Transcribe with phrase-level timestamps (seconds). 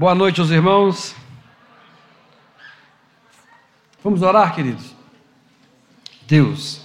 [0.00, 1.14] Boa noite aos irmãos.
[4.02, 4.94] Vamos orar, queridos?
[6.26, 6.80] Deus,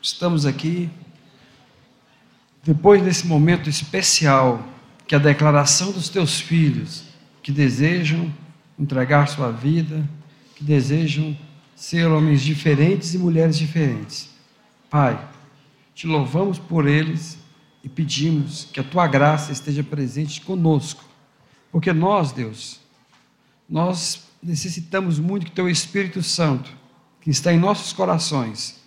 [0.00, 0.88] estamos aqui
[2.62, 4.66] depois desse momento especial
[5.06, 7.04] que a declaração dos teus filhos
[7.42, 8.32] que desejam
[8.78, 10.02] entregar sua vida,
[10.56, 11.36] que desejam
[11.76, 14.30] ser homens diferentes e mulheres diferentes.
[14.88, 15.22] Pai,
[15.94, 17.38] te louvamos por eles
[17.82, 21.12] e pedimos que a tua graça esteja presente conosco
[21.74, 22.78] porque nós, Deus,
[23.68, 26.70] nós necessitamos muito que Teu Espírito Santo,
[27.20, 28.80] que está em nossos corações,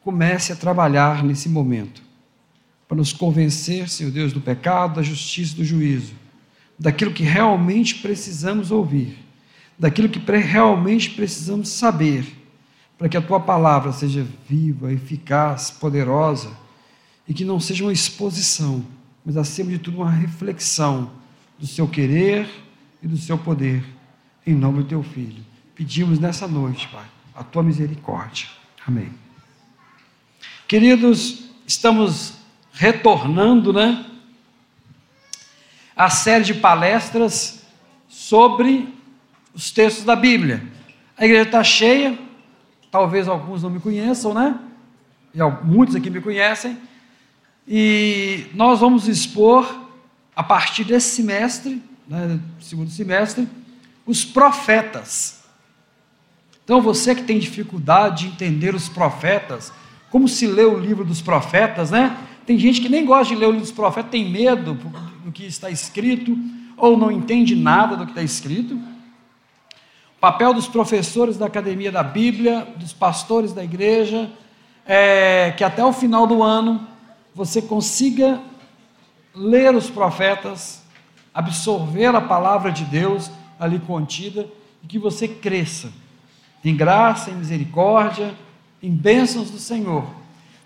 [0.00, 2.02] comece a trabalhar nesse momento,
[2.88, 6.14] para nos convencer, Senhor Deus, do pecado, da justiça do juízo,
[6.76, 9.16] daquilo que realmente precisamos ouvir,
[9.78, 12.26] daquilo que realmente precisamos saber,
[12.98, 16.50] para que a Tua palavra seja viva, eficaz, poderosa
[17.28, 18.84] e que não seja uma exposição,
[19.24, 21.21] mas acima de tudo uma reflexão
[21.62, 22.50] do seu querer
[23.00, 23.84] e do seu poder,
[24.44, 25.44] em nome do teu filho.
[25.76, 28.48] Pedimos nessa noite, Pai, a tua misericórdia.
[28.84, 29.12] Amém.
[30.66, 32.34] Queridos, estamos
[32.72, 34.04] retornando, né?
[35.94, 37.64] A série de palestras
[38.08, 38.92] sobre
[39.54, 40.66] os textos da Bíblia.
[41.16, 42.18] A igreja está cheia,
[42.90, 44.58] talvez alguns não me conheçam, né?
[45.32, 46.76] E muitos aqui me conhecem.
[47.68, 49.81] E nós vamos expor
[50.42, 53.48] a partir desse semestre, né, segundo semestre,
[54.04, 55.44] os profetas.
[56.64, 59.72] Então, você que tem dificuldade de entender os profetas,
[60.10, 62.18] como se lê o livro dos profetas, né?
[62.44, 64.74] Tem gente que nem gosta de ler o livro dos profetas, tem medo
[65.24, 66.36] do que está escrito,
[66.76, 68.74] ou não entende nada do que está escrito.
[68.74, 74.28] O papel dos professores da academia da Bíblia, dos pastores da igreja,
[74.84, 76.84] é que até o final do ano
[77.32, 78.40] você consiga
[79.34, 80.82] ler os profetas,
[81.32, 84.48] absorver a palavra de Deus ali contida
[84.82, 85.92] e que você cresça
[86.64, 88.34] em graça, em misericórdia,
[88.82, 90.04] em bênçãos do Senhor.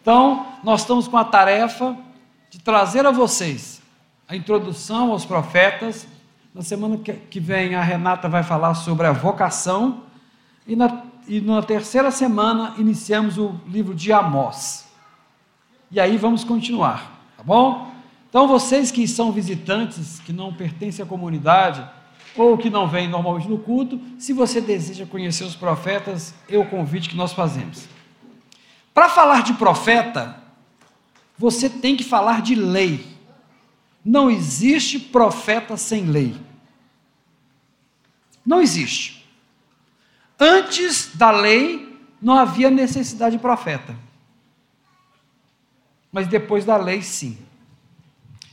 [0.03, 1.97] Então, nós estamos com a tarefa
[2.51, 3.83] de trazer a vocês
[4.29, 6.07] a introdução aos profetas.
[6.55, 10.03] Na semana que vem, a Renata vai falar sobre a vocação.
[10.67, 14.87] E na, e na terceira semana, iniciamos o livro de Amós.
[15.91, 17.93] E aí vamos continuar, tá bom?
[18.29, 21.89] Então, vocês que são visitantes, que não pertencem à comunidade,
[22.37, 26.69] ou que não vêm normalmente no culto, se você deseja conhecer os profetas, é o
[26.69, 27.89] convite que nós fazemos.
[28.93, 30.43] Para falar de profeta,
[31.39, 33.07] você tem que falar de lei.
[34.05, 36.37] Não existe profeta sem lei.
[38.45, 39.27] Não existe.
[40.39, 43.97] Antes da lei, não havia necessidade de profeta.
[46.13, 47.39] Mas depois da lei, sim.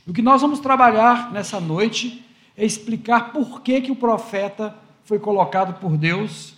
[0.06, 2.22] O que nós vamos trabalhar nessa noite
[2.56, 6.54] é explicar por que, que o profeta foi colocado por Deus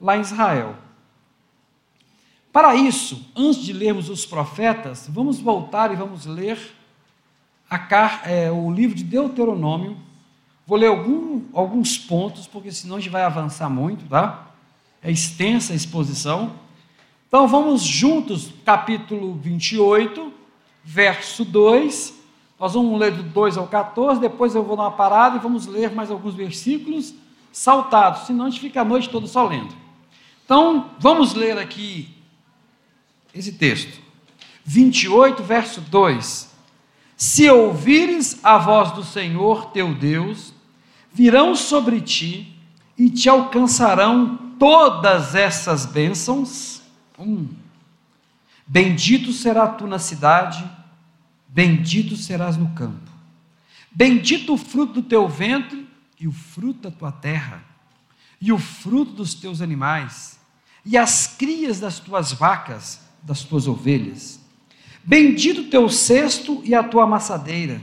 [0.00, 0.74] lá em Israel.
[2.52, 6.58] Para isso, antes de lermos os profetas, vamos voltar e vamos ler
[7.70, 9.96] a, é, o livro de Deuteronômio.
[10.66, 14.48] Vou ler algum, alguns pontos, porque senão a gente vai avançar muito, tá?
[15.00, 16.52] É extensa a exposição.
[17.28, 20.32] Então vamos juntos, capítulo 28,
[20.82, 22.17] verso 2
[22.58, 25.66] nós vamos ler do 2 ao 14, depois eu vou dar uma parada e vamos
[25.66, 27.14] ler mais alguns versículos
[27.52, 29.74] saltados, senão a gente fica a noite toda só lendo.
[30.44, 32.14] Então, vamos ler aqui
[33.34, 34.00] esse texto.
[34.64, 36.50] 28, verso 2:
[37.16, 40.52] Se ouvires a voz do Senhor teu Deus,
[41.12, 42.56] virão sobre ti
[42.96, 46.82] e te alcançarão todas essas bênçãos.
[47.18, 47.48] Hum.
[48.66, 50.68] Bendito será tu na cidade
[51.48, 53.10] Bendito serás no campo.
[53.90, 55.88] Bendito o fruto do teu ventre
[56.20, 57.64] e o fruto da tua terra,
[58.40, 60.38] e o fruto dos teus animais,
[60.84, 64.38] e as crias das tuas vacas, das tuas ovelhas.
[65.02, 67.80] Bendito o teu cesto e a tua amassadeira.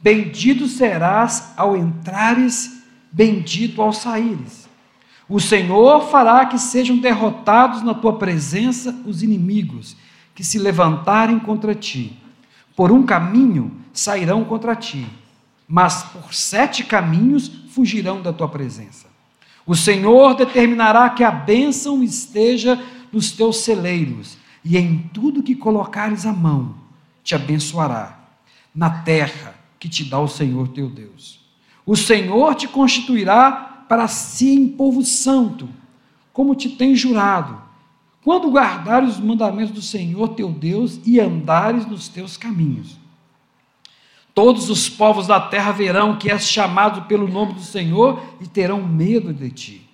[0.00, 4.68] Bendito serás ao entrares, bendito ao saíres.
[5.28, 9.96] O Senhor fará que sejam derrotados na tua presença os inimigos
[10.34, 12.21] que se levantarem contra ti
[12.76, 15.06] por um caminho sairão contra ti,
[15.68, 19.06] mas por sete caminhos fugirão da tua presença.
[19.66, 22.82] O Senhor determinará que a bênção esteja
[23.12, 26.74] nos teus celeiros, e em tudo que colocares a mão,
[27.22, 28.18] te abençoará,
[28.74, 31.40] na terra que te dá o Senhor teu Deus.
[31.84, 35.68] O Senhor te constituirá para si em povo santo,
[36.32, 37.60] como te tem jurado
[38.22, 42.96] quando guardares os mandamentos do Senhor teu Deus e andares nos teus caminhos.
[44.34, 48.82] Todos os povos da terra verão que és chamado pelo nome do Senhor e terão
[48.82, 49.88] medo de ti.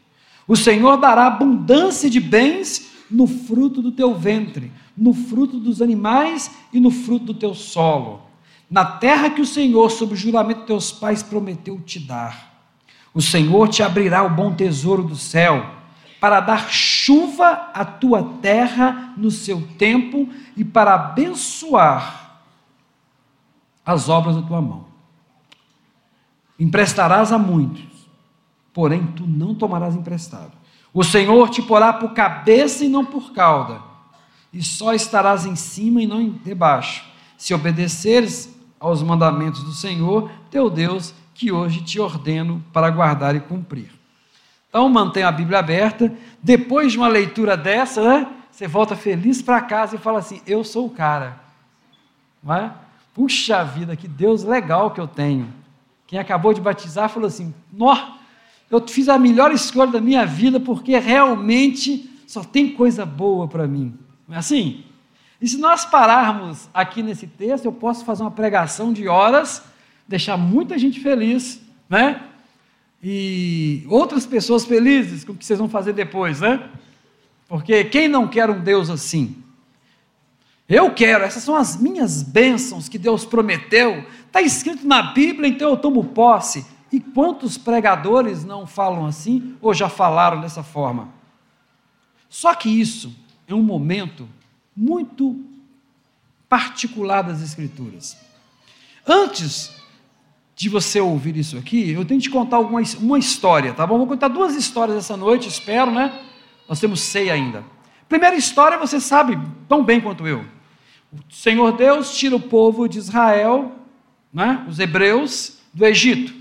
[0.46, 6.50] O Senhor dará abundância de bens no fruto do teu ventre, no fruto dos animais
[6.72, 8.22] e no fruto do teu solo,
[8.70, 12.48] na terra que o Senhor, sob o juramento de teus pais, prometeu te dar.
[13.14, 15.77] O Senhor te abrirá o bom tesouro do céu,
[16.20, 22.40] para dar chuva à tua terra no seu tempo e para abençoar
[23.84, 24.86] as obras da tua mão.
[26.58, 28.08] Emprestarás a muitos,
[28.72, 30.52] porém tu não tomarás emprestado.
[30.92, 33.80] O Senhor te porá por cabeça e não por cauda,
[34.52, 37.04] e só estarás em cima e não debaixo,
[37.36, 43.40] se obedeceres aos mandamentos do Senhor, teu Deus, que hoje te ordeno para guardar e
[43.40, 43.97] cumprir.
[44.68, 46.12] Então mantenha a Bíblia aberta.
[46.42, 50.62] Depois de uma leitura dessa, né, você volta feliz para casa e fala assim: Eu
[50.62, 51.40] sou o cara.
[52.42, 52.72] Não é?
[53.14, 55.52] Puxa vida, que Deus legal que eu tenho.
[56.06, 57.96] Quem acabou de batizar falou assim: Nó,
[58.70, 63.66] eu fiz a melhor escolha da minha vida porque realmente só tem coisa boa para
[63.66, 63.98] mim.
[64.26, 64.84] Não é assim?
[65.40, 69.62] E se nós pararmos aqui nesse texto, eu posso fazer uma pregação de horas,
[70.06, 72.27] deixar muita gente feliz, né?
[73.02, 76.68] E outras pessoas felizes com o que vocês vão fazer depois, né?
[77.48, 79.42] Porque quem não quer um Deus assim?
[80.68, 84.04] Eu quero, essas são as minhas bênçãos que Deus prometeu.
[84.26, 86.66] Está escrito na Bíblia, então eu tomo posse.
[86.92, 91.08] E quantos pregadores não falam assim ou já falaram dessa forma?
[92.28, 93.14] Só que isso
[93.46, 94.28] é um momento
[94.76, 95.42] muito
[96.48, 98.16] particular das Escrituras.
[99.06, 99.77] Antes
[100.58, 103.96] de você ouvir isso aqui, eu tenho que te contar alguma, uma história, tá bom?
[103.96, 106.20] Vou contar duas histórias essa noite, espero, né?
[106.68, 107.64] Nós temos ceia ainda.
[108.08, 109.38] Primeira história, você sabe
[109.68, 110.44] tão bem quanto eu.
[111.12, 113.70] O Senhor Deus tira o povo de Israel,
[114.34, 114.66] né?
[114.68, 116.34] os hebreus, do Egito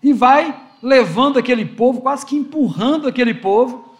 [0.00, 3.96] e vai levando aquele povo, quase que empurrando aquele povo,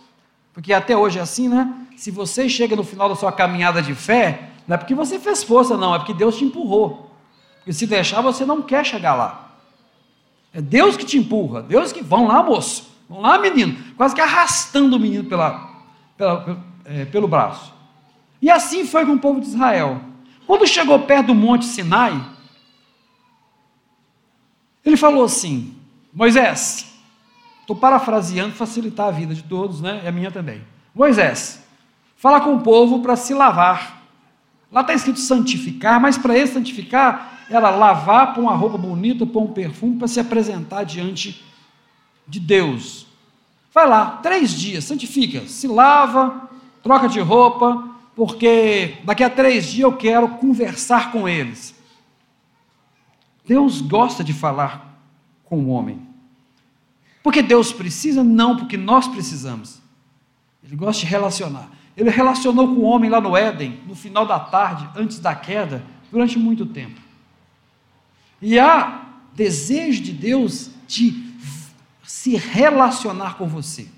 [0.53, 1.75] porque até hoje é assim, né?
[1.97, 5.43] Se você chega no final da sua caminhada de fé, não é porque você fez
[5.43, 7.11] força, não, é porque Deus te empurrou.
[7.57, 9.46] Porque se deixar, você não quer chegar lá.
[10.57, 12.03] É Deus que te empurra, Deus que.
[12.03, 15.69] Vão lá, moço, vão lá, menino, quase que arrastando o menino pela,
[16.17, 17.75] pela, pelo, é, pelo braço.
[18.41, 20.01] E assim foi com o povo de Israel.
[20.47, 22.19] Quando chegou perto do Monte Sinai,
[24.83, 25.77] ele falou assim:
[26.11, 26.91] Moisés,
[27.61, 30.01] estou parafraseando para facilitar a vida de todos, né?
[30.05, 30.63] E a minha também.
[30.95, 31.63] Moisés,
[32.17, 34.05] fala com o povo para se lavar.
[34.73, 39.43] Lá está escrito santificar, mas para ele santificar era lavar, pôr uma roupa bonita, pôr
[39.43, 41.45] um perfume para se apresentar diante
[42.27, 43.07] de Deus.
[43.73, 46.49] Vai lá, três dias, santifica, se lava,
[46.83, 51.75] troca de roupa, porque daqui a três dias eu quero conversar com eles.
[53.47, 54.99] Deus gosta de falar
[55.45, 56.01] com o homem.
[57.23, 58.25] Porque Deus precisa?
[58.25, 59.81] Não, porque nós precisamos.
[60.65, 61.71] Ele gosta de relacionar.
[61.97, 65.85] Ele relacionou com o homem lá no Éden, no final da tarde, antes da queda,
[66.11, 67.06] durante muito tempo.
[68.41, 69.03] E há
[69.35, 71.27] desejo de Deus de
[72.03, 73.89] se relacionar com você,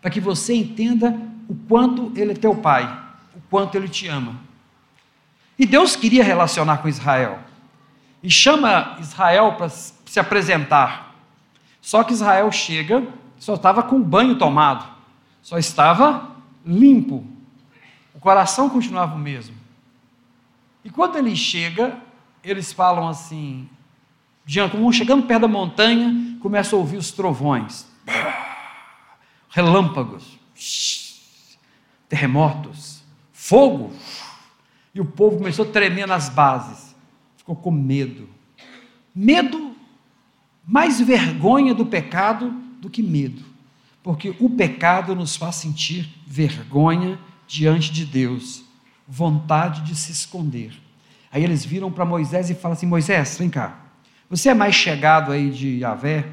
[0.00, 1.18] para que você entenda
[1.48, 2.84] o quanto Ele é teu Pai,
[3.34, 4.38] o quanto Ele te ama.
[5.58, 7.38] E Deus queria relacionar com Israel,
[8.22, 11.14] e chama Israel para se apresentar.
[11.80, 13.06] Só que Israel chega,
[13.38, 14.86] só estava com o banho tomado,
[15.42, 16.30] só estava
[16.64, 17.24] limpo.
[18.14, 19.54] O coração continuava o mesmo.
[20.82, 21.98] E quando ele chega,
[22.42, 23.68] eles falam assim,
[24.44, 27.86] diante, vão chegando perto da montanha, começam a ouvir os trovões,
[29.48, 30.38] relâmpagos,
[32.08, 33.92] terremotos, fogo.
[34.94, 36.94] E o povo começou a tremer nas bases,
[37.36, 38.28] ficou com medo.
[39.14, 39.74] Medo
[40.66, 43.42] mais vergonha do pecado do que medo,
[44.02, 48.64] porque o pecado nos faz sentir vergonha diante de Deus,
[49.06, 50.72] vontade de se esconder.
[51.30, 53.83] Aí eles viram para Moisés e falam assim: Moisés, vem cá,
[54.36, 56.26] você é mais chegado aí de Yahvé,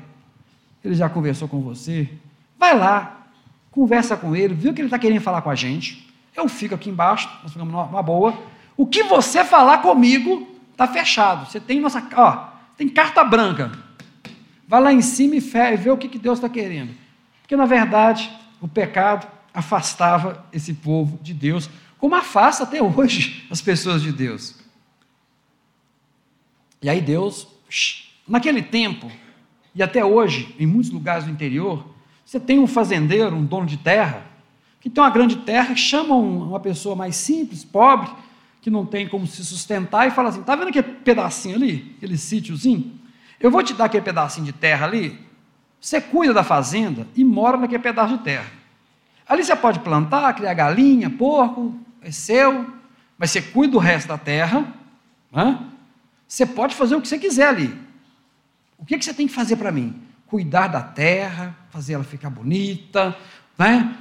[0.84, 2.10] ele já conversou com você,
[2.58, 3.28] vai lá,
[3.70, 6.08] conversa com ele, viu que ele está querendo falar com a gente.
[6.36, 8.38] Eu fico aqui embaixo, nós ficamos numa boa.
[8.76, 11.50] O que você falar comigo está fechado.
[11.50, 13.72] Você tem nossa, ó, tem carta branca.
[14.68, 15.40] Vai lá em cima e
[15.78, 16.96] vê o que Deus está querendo.
[17.42, 23.62] Porque, na verdade, o pecado afastava esse povo de Deus, como afasta até hoje as
[23.62, 24.56] pessoas de Deus.
[26.82, 27.48] E aí Deus,
[28.28, 29.12] naquele tempo,
[29.74, 31.86] e até hoje, em muitos lugares do interior,
[32.26, 34.26] você tem um fazendeiro, um dono de terra,
[34.80, 38.10] que tem uma grande terra, chama uma pessoa mais simples, pobre,
[38.62, 42.18] que não tem como se sustentar e fala assim: tá vendo aquele pedacinho ali, aquele
[42.18, 43.00] sítiozinho?
[43.40, 45.20] Eu vou te dar aquele pedacinho de terra ali.
[45.80, 48.46] Você cuida da fazenda e mora naquele pedaço de terra.
[49.28, 52.72] Ali você pode plantar, criar galinha, porco, é seu,
[53.18, 54.72] mas você cuida do resto da terra.
[55.32, 55.60] Né?
[56.32, 57.78] Você pode fazer o que você quiser ali.
[58.78, 60.02] O que, que você tem que fazer para mim?
[60.28, 63.14] Cuidar da terra, fazer ela ficar bonita,
[63.58, 63.98] né?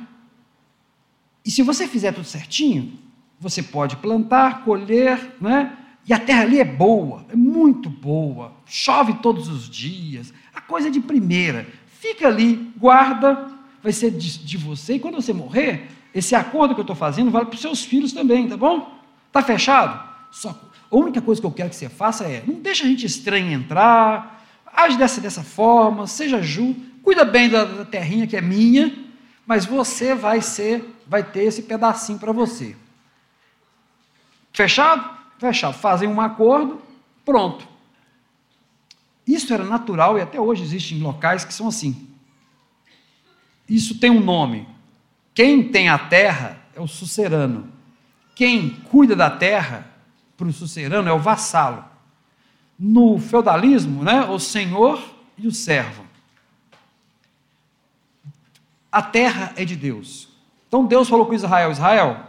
[1.45, 2.97] E se você fizer tudo certinho,
[3.41, 5.77] você pode plantar, colher, né?
[6.07, 10.87] E a terra ali é boa, é muito boa, chove todos os dias, a coisa
[10.87, 11.67] é de primeira.
[11.99, 13.51] Fica ali, guarda,
[13.83, 17.29] vai ser de, de você, e quando você morrer, esse acordo que eu estou fazendo
[17.29, 19.01] vale para os seus filhos também, tá bom?
[19.27, 20.09] Está fechado?
[20.31, 23.07] Só, a única coisa que eu quero que você faça é, não deixa a gente
[23.07, 28.41] estranha entrar, age dessa, dessa forma, seja justo, cuida bem da, da terrinha que é
[28.41, 28.93] minha,
[29.47, 32.77] mas você vai ser, vai ter esse pedacinho para você.
[34.53, 35.19] Fechado?
[35.39, 35.75] Fechado.
[35.75, 36.81] Fazem um acordo,
[37.25, 37.67] pronto.
[39.27, 42.09] Isso era natural e até hoje existem locais que são assim.
[43.69, 44.69] Isso tem um nome.
[45.33, 47.73] Quem tem a terra é o sucerano.
[48.35, 49.90] Quem cuida da terra
[50.41, 51.85] para o sucerano é o vassalo.
[52.79, 54.99] No feudalismo, né, o senhor
[55.37, 56.03] e o servo.
[58.91, 60.29] A terra é de Deus.
[60.67, 62.27] Então Deus falou com Israel: Israel,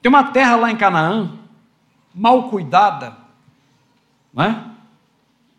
[0.00, 1.38] tem uma terra lá em Canaã
[2.14, 3.16] mal cuidada,
[4.32, 4.64] não é?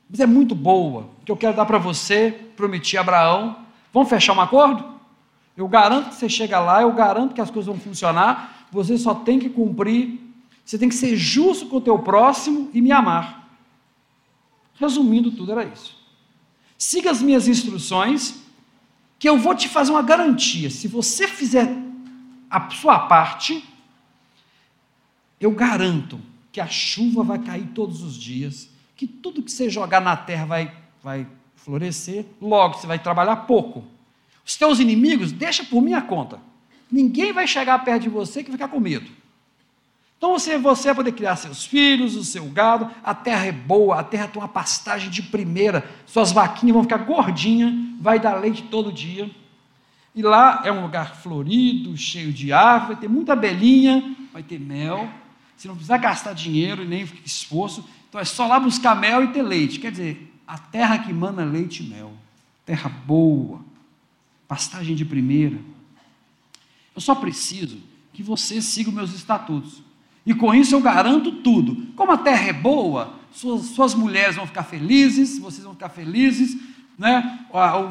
[0.10, 3.58] Mas é muito boa, que eu quero dar para você, prometi a Abraão.
[3.94, 4.84] Vamos fechar um acordo?
[5.56, 8.68] Eu garanto que você chega lá, eu garanto que as coisas vão funcionar.
[8.72, 10.31] Você só tem que cumprir,
[10.66, 13.50] você tem que ser justo com o teu próximo e me amar.
[14.76, 15.98] Resumindo tudo, era isso.
[16.78, 18.42] Siga as minhas instruções,
[19.20, 20.70] que eu vou te fazer uma garantia.
[20.70, 21.72] Se você fizer
[22.50, 23.64] a sua parte,
[25.40, 26.20] eu garanto
[26.52, 30.46] que a chuva vai cair todos os dias, que tudo que você jogar na terra
[30.46, 33.84] vai, vai florescer, logo você vai trabalhar pouco.
[34.44, 36.40] Os teus inimigos, deixa por minha conta.
[36.92, 39.10] Ninguém vai chegar perto de você que ficar com medo.
[40.22, 44.00] Então você, você vai poder criar seus filhos, o seu gado, a terra é boa,
[44.00, 48.62] a terra tem uma pastagem de primeira, suas vaquinhas vão ficar gordinhas, vai dar leite
[48.62, 49.32] todo dia.
[50.14, 54.60] E lá é um lugar florido, cheio de árvore, vai ter muita abelhinha, vai ter
[54.60, 55.10] mel,
[55.58, 57.84] você não precisa gastar dinheiro e nem esforço.
[58.08, 59.80] Então é só lá buscar mel e ter leite.
[59.80, 62.14] Quer dizer, a terra que mana leite e mel.
[62.64, 63.60] Terra boa.
[64.48, 65.58] Pastagem de primeira.
[66.94, 67.80] Eu só preciso
[68.14, 69.90] que você siga os meus estatutos.
[70.26, 71.88] E com isso eu garanto tudo.
[71.96, 76.58] Como a terra é boa, suas, suas mulheres vão ficar felizes, vocês vão ficar felizes,
[76.98, 77.46] né?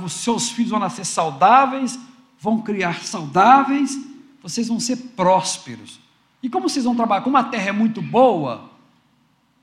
[0.05, 1.99] os seus filhos vão nascer saudáveis,
[2.39, 3.99] vão criar saudáveis,
[4.43, 5.99] vocês vão ser prósperos.
[6.43, 7.23] E como vocês vão trabalhar?
[7.23, 8.71] Como a terra é muito boa,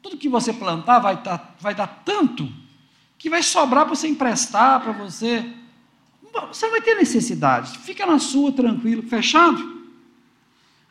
[0.02, 2.52] tudo que você plantar vai, dar, vai dar tanto
[3.18, 5.54] que vai sobrar para você emprestar, para você.
[6.50, 7.78] Você não vai ter necessidade.
[7.80, 9.77] Fica na sua, tranquilo, fechado.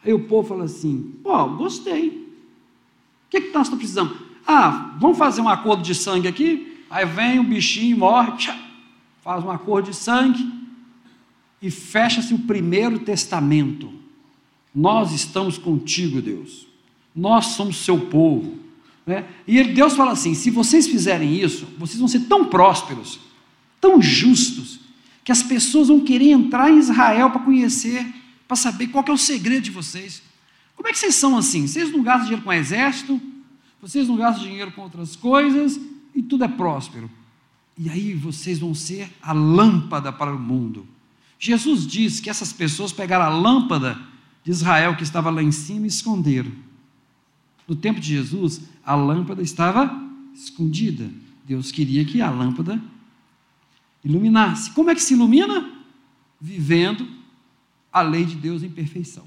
[0.07, 2.09] Aí o povo fala assim: pô, gostei.
[2.09, 4.17] O que, que nós estamos precisando?
[4.47, 6.85] Ah, vamos fazer um acordo de sangue aqui.
[6.89, 8.57] Aí vem o bichinho, morre, tchá,
[9.21, 10.49] faz um acordo de sangue
[11.61, 13.93] e fecha-se o primeiro testamento.
[14.73, 16.69] Nós estamos contigo, Deus.
[17.15, 18.59] Nós somos seu povo.
[19.05, 19.25] Né?
[19.45, 23.19] E Deus fala assim: se vocês fizerem isso, vocês vão ser tão prósperos,
[23.81, 24.79] tão justos,
[25.25, 28.07] que as pessoas vão querer entrar em Israel para conhecer,
[28.47, 30.23] para saber qual é o segredo de vocês.
[30.75, 31.67] Como é que vocês são assim?
[31.67, 33.21] Vocês não gastam dinheiro com exército,
[33.81, 35.81] vocês não gastam dinheiro com outras coisas,
[36.15, 37.11] e tudo é próspero.
[37.79, 40.87] E aí vocês vão ser a lâmpada para o mundo.
[41.39, 43.99] Jesus diz que essas pessoas pegaram a lâmpada
[44.45, 46.51] de Israel que estava lá em cima e esconderam.
[47.69, 50.03] No tempo de Jesus, a lâmpada estava
[50.35, 51.11] escondida.
[51.45, 52.81] Deus queria que a lâmpada
[54.05, 54.71] iluminasse.
[54.71, 55.73] Como é que se ilumina?
[56.41, 57.07] Vivendo
[57.97, 59.25] a lei de Deus em perfeição.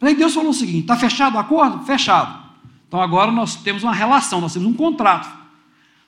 [0.00, 1.84] Aí Deus falou o seguinte: está fechado o acordo?
[1.84, 2.46] Fechado.
[2.86, 5.28] Então agora nós temos uma relação, nós temos um contrato.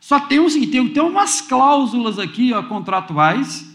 [0.00, 3.66] Só tem o seguinte: tem, tem umas cláusulas aqui ó, contratuais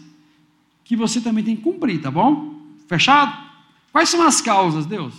[0.84, 2.62] que você também tem que cumprir, tá bom?
[2.88, 3.44] Fechado?
[3.92, 5.14] Quais são as causas, Deus?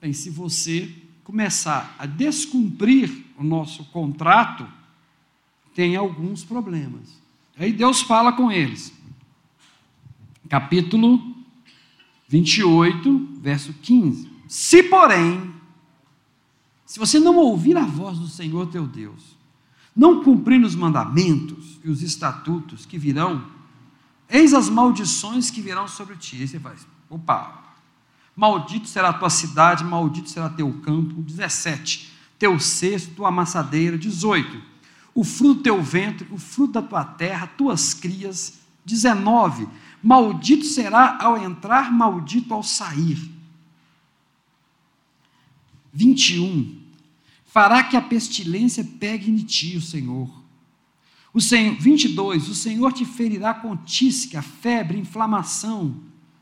[0.00, 4.66] Bem, se você começar a descumprir o nosso contrato,
[5.74, 7.22] tem alguns problemas.
[7.58, 8.92] Aí Deus fala com eles.
[10.48, 11.33] Capítulo
[12.34, 14.28] 28, verso 15.
[14.48, 15.54] Se, porém,
[16.84, 19.36] se você não ouvir a voz do Senhor teu Deus,
[19.94, 23.46] não cumprir os mandamentos e os estatutos que virão,
[24.28, 26.38] eis as maldições que virão sobre ti.
[26.40, 27.62] Aí você faz, opa,
[28.34, 31.22] Maldito será a tua cidade, maldito será teu campo.
[31.22, 32.10] 17.
[32.36, 33.96] Teu cesto, tua amassadeira.
[33.96, 34.60] 18.
[35.14, 38.58] O fruto do teu ventre, o fruto da tua terra, tuas crias.
[38.84, 39.68] 19.
[40.04, 43.18] Maldito será ao entrar, maldito ao sair.
[45.94, 46.78] 21.
[47.46, 50.28] Fará que a pestilência pegue em ti, o Senhor.
[51.32, 52.50] O Senhor 22.
[52.50, 55.96] O Senhor te ferirá com tísica, febre, inflamação.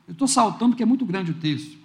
[0.09, 1.79] Eu estou saltando porque é muito grande o texto.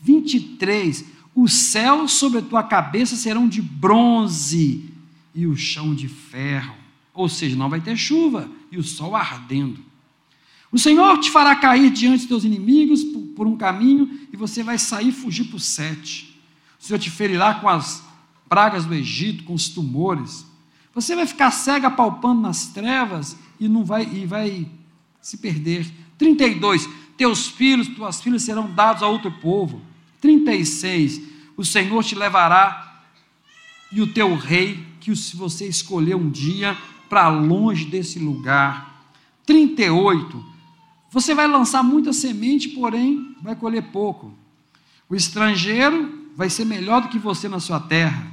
[0.00, 1.04] 23.
[1.36, 4.90] Os céus sobre a tua cabeça serão de bronze
[5.32, 6.74] e o chão de ferro.
[7.14, 9.91] Ou seja, não vai ter chuva e o sol ardendo.
[10.72, 14.62] O Senhor te fará cair diante dos teus inimigos por, por um caminho e você
[14.62, 16.40] vai sair e fugir por sete.
[16.80, 18.02] O Senhor te ferirá com as
[18.48, 20.46] pragas do Egito, com os tumores.
[20.94, 24.66] Você vai ficar cega palpando nas trevas e não vai e vai
[25.20, 25.86] se perder.
[26.16, 26.88] 32.
[27.18, 29.80] Teus filhos, tuas filhas serão dados a outro povo
[30.22, 31.20] 36.
[31.56, 33.04] O Senhor te levará
[33.90, 36.78] e o teu rei, que se você escolher um dia,
[37.10, 39.04] para longe desse lugar.
[39.44, 40.51] 38.
[41.12, 44.32] Você vai lançar muita semente, porém vai colher pouco.
[45.08, 48.26] O estrangeiro vai ser melhor do que você na sua terra.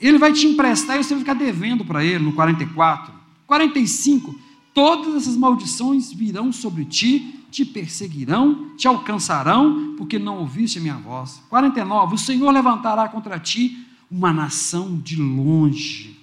[0.00, 3.14] Ele vai te emprestar e você vai ficar devendo para ele no 44.
[3.46, 4.38] 45.
[4.74, 10.96] Todas essas maldições virão sobre ti te perseguirão, te alcançarão, porque não ouviste a minha
[10.96, 11.40] voz.
[11.48, 12.16] 49.
[12.16, 16.18] O Senhor levantará contra ti uma nação de longe.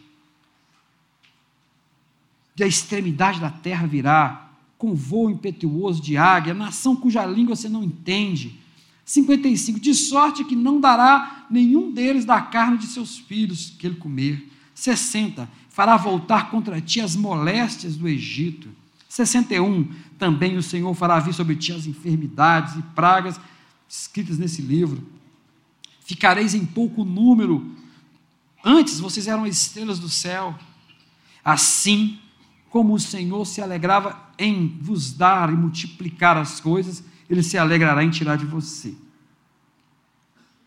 [2.54, 4.51] Da extremidade da terra virá,
[4.82, 8.60] com voo impetuoso de águia, nação cuja língua você não entende.
[9.06, 9.80] 55.
[9.80, 14.50] De sorte que não dará nenhum deles da carne de seus filhos que ele comer.
[14.74, 15.48] 60.
[15.70, 18.70] Fará voltar contra ti as moléstias do Egito
[19.08, 19.88] 61.
[20.18, 23.40] Também o Senhor fará vir sobre ti as enfermidades e pragas
[23.88, 25.08] escritas nesse livro.
[26.04, 27.70] Ficareis em pouco número.
[28.66, 30.58] Antes vocês eram estrelas do céu.
[31.46, 32.18] Assim
[32.72, 38.02] como o Senhor se alegrava em vos dar e multiplicar as coisas, ele se alegrará
[38.02, 38.96] em tirar de você.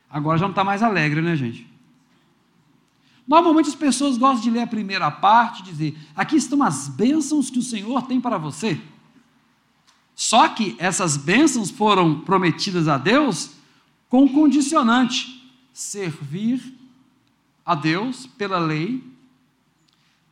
[0.08, 1.66] Agora já não está mais alegre, né, gente?
[3.26, 7.48] Normalmente as pessoas gostam de ler a primeira parte e dizer: aqui estão as bênçãos
[7.48, 8.78] que o Senhor tem para você.
[10.14, 13.52] Só que essas bênçãos foram prometidas a Deus
[14.10, 16.60] com condicionante: servir
[17.64, 19.02] a Deus pela lei,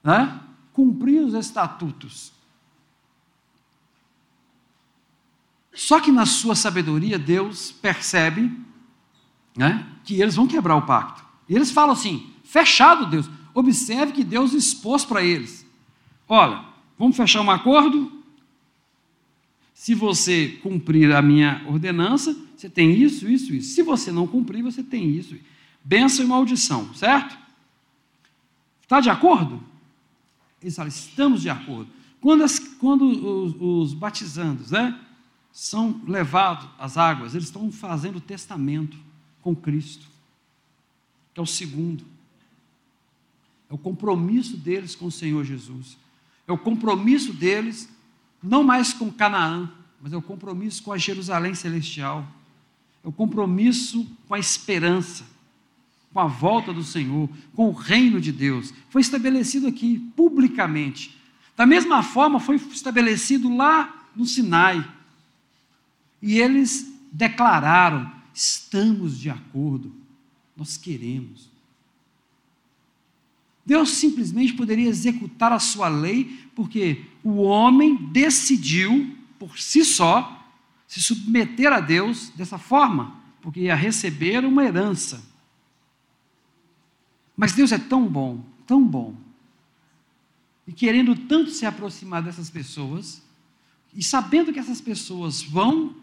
[0.05, 0.39] né?
[0.73, 2.33] Cumprir os estatutos.
[5.75, 8.51] Só que na sua sabedoria, Deus percebe
[9.57, 11.25] né, que eles vão quebrar o pacto.
[11.49, 13.31] E eles falam assim: Fechado, Deus.
[13.55, 15.67] Observe que Deus expôs para eles.
[16.29, 16.65] Olha,
[16.99, 18.23] vamos fechar um acordo?
[19.75, 23.75] Se você cumprir a minha ordenança, você tem isso, isso, isso.
[23.75, 25.37] Se você não cumprir, você tem isso.
[25.83, 27.37] Bênção e maldição, certo?
[28.83, 29.63] Está de acordo?
[30.63, 31.91] Eles falam, estamos de acordo.
[32.21, 34.99] Quando, as, quando os, os batizandos né,
[35.53, 38.97] são levados às águas, eles estão fazendo testamento
[39.43, 40.07] com Cristo,
[41.35, 42.05] que é o segundo.
[43.69, 45.97] É o compromisso deles com o Senhor Jesus.
[46.47, 47.89] É o compromisso deles,
[48.43, 49.71] não mais com Canaã,
[50.01, 52.27] mas é o compromisso com a Jerusalém celestial.
[53.05, 55.25] É o compromisso com a esperança,
[56.13, 58.73] com a volta do Senhor, com o reino de Deus.
[58.91, 61.17] Foi estabelecido aqui publicamente.
[61.57, 64.87] Da mesma forma, foi estabelecido lá no Sinai.
[66.21, 69.95] E eles declararam: estamos de acordo,
[70.57, 71.51] nós queremos.
[73.65, 80.41] Deus simplesmente poderia executar a sua lei, porque o homem decidiu, por si só,
[80.87, 85.32] se submeter a Deus dessa forma, porque ia receber uma herança.
[87.37, 89.15] Mas Deus é tão bom, tão bom,
[90.67, 93.23] e querendo tanto se aproximar dessas pessoas,
[93.95, 95.95] e sabendo que essas pessoas vão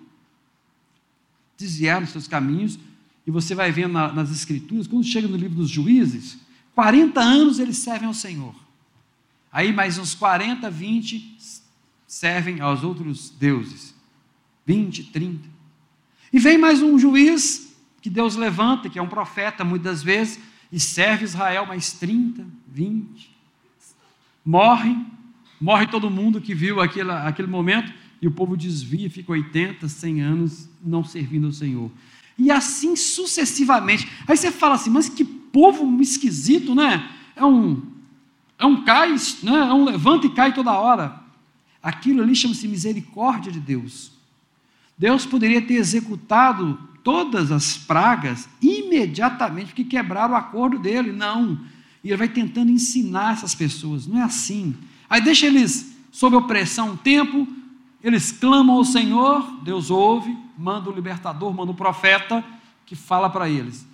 [1.57, 2.77] desviar dos seus caminhos,
[3.25, 6.37] e você vai vendo nas Escrituras, quando chega no livro dos Juízes,
[6.73, 8.55] 40 anos eles servem ao Senhor.
[9.51, 11.37] Aí mais uns 40, 20
[12.07, 13.93] servem aos outros deuses.
[14.65, 15.47] 20, 30.
[16.31, 20.39] E vem mais um juiz que Deus levanta, que é um profeta muitas vezes,
[20.71, 23.29] e serve Israel mais 30, 20.
[24.45, 24.95] Morre,
[25.59, 30.21] morre todo mundo que viu aquele, aquele momento, e o povo desvia, fica 80, 100
[30.21, 31.89] anos não servindo ao Senhor.
[32.37, 34.09] E assim sucessivamente.
[34.27, 37.09] Aí você fala assim, mas que povo esquisito, né?
[37.35, 37.81] É um,
[38.57, 39.59] é um cai, né?
[39.59, 41.19] é um levanta e cai toda hora.
[41.81, 44.11] Aquilo ali chama-se misericórdia de Deus.
[44.97, 46.77] Deus poderia ter executado
[47.09, 51.11] todas as pragas imediatamente, porque quebraram o acordo dele.
[51.11, 51.59] Não.
[52.03, 54.05] E ele vai tentando ensinar essas pessoas.
[54.05, 54.75] Não é assim.
[55.09, 57.47] Aí deixa eles sob opressão um tempo,
[58.03, 62.45] eles clamam ao Senhor, Deus ouve, manda o libertador, manda o profeta
[62.85, 63.87] que fala para eles.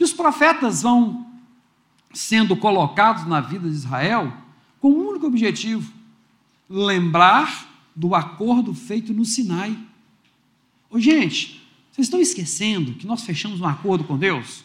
[0.00, 1.26] E os profetas vão
[2.14, 4.32] sendo colocados na vida de Israel
[4.80, 5.92] com um único objetivo:
[6.70, 9.76] lembrar do acordo feito no Sinai.
[10.88, 11.61] Ô, gente,
[11.92, 14.64] vocês estão esquecendo que nós fechamos um acordo com Deus?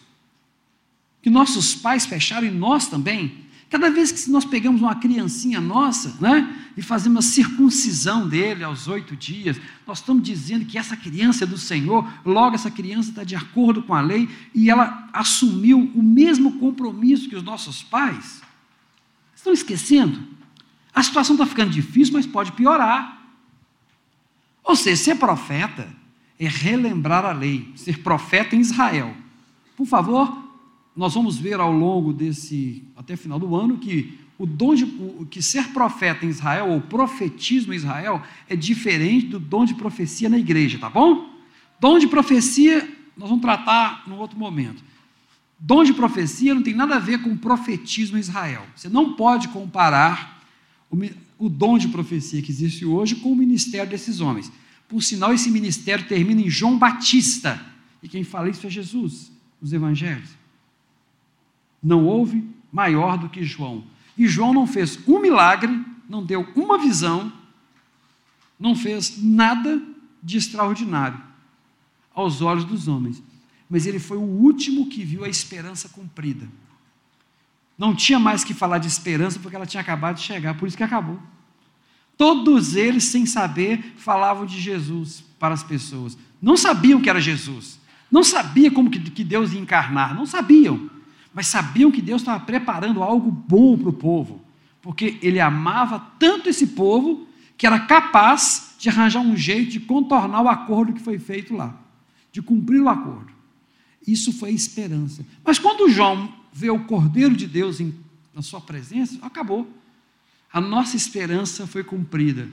[1.22, 3.46] Que nossos pais fecharam e nós também?
[3.70, 8.88] Cada vez que nós pegamos uma criancinha nossa, né, e fazemos a circuncisão dele aos
[8.88, 13.26] oito dias, nós estamos dizendo que essa criança é do Senhor, logo essa criança está
[13.26, 18.42] de acordo com a lei e ela assumiu o mesmo compromisso que os nossos pais.
[19.36, 20.24] Estão esquecendo?
[20.94, 23.22] A situação está ficando difícil, mas pode piorar.
[24.64, 25.94] Ou seja, ser profeta
[26.40, 29.14] é relembrar a lei, ser profeta em Israel.
[29.76, 30.46] Por favor,
[30.96, 34.86] nós vamos ver ao longo desse, até final do ano, que o dom de,
[35.30, 40.30] que ser profeta em Israel, ou profetismo em Israel, é diferente do dom de profecia
[40.30, 41.30] na igreja, tá bom?
[41.80, 44.84] Dom de profecia, nós vamos tratar num outro momento.
[45.60, 48.64] Dom de profecia não tem nada a ver com profetismo em Israel.
[48.76, 50.44] Você não pode comparar
[50.90, 50.98] o,
[51.40, 54.52] o dom de profecia que existe hoje com o ministério desses homens.
[54.88, 57.62] Por sinal, esse ministério termina em João Batista.
[58.02, 60.30] E quem fala isso é Jesus, os evangelhos.
[61.84, 63.84] Não houve maior do que João.
[64.18, 67.32] E João não fez um milagre, não deu uma visão,
[68.60, 69.82] não fez nada
[70.24, 71.22] de extraordinário
[72.14, 73.22] aos olhos dos homens.
[73.70, 76.48] Mas ele foi o último que viu a esperança cumprida.
[77.78, 80.78] Não tinha mais que falar de esperança porque ela tinha acabado de chegar, por isso
[80.78, 81.22] que acabou.
[82.18, 86.18] Todos eles, sem saber, falavam de Jesus para as pessoas.
[86.42, 87.80] Não sabiam que era Jesus.
[88.12, 90.16] Não sabiam como que Deus ia encarnar.
[90.16, 90.90] Não sabiam
[91.38, 94.42] mas sabiam que Deus estava preparando algo bom para o povo,
[94.82, 100.42] porque ele amava tanto esse povo que era capaz de arranjar um jeito de contornar
[100.42, 101.80] o acordo que foi feito lá,
[102.32, 103.32] de cumprir o acordo.
[104.08, 105.24] Isso foi esperança.
[105.46, 107.94] Mas quando João vê o Cordeiro de Deus em,
[108.34, 109.72] na sua presença, acabou.
[110.58, 112.50] A nossa esperança foi cumprida.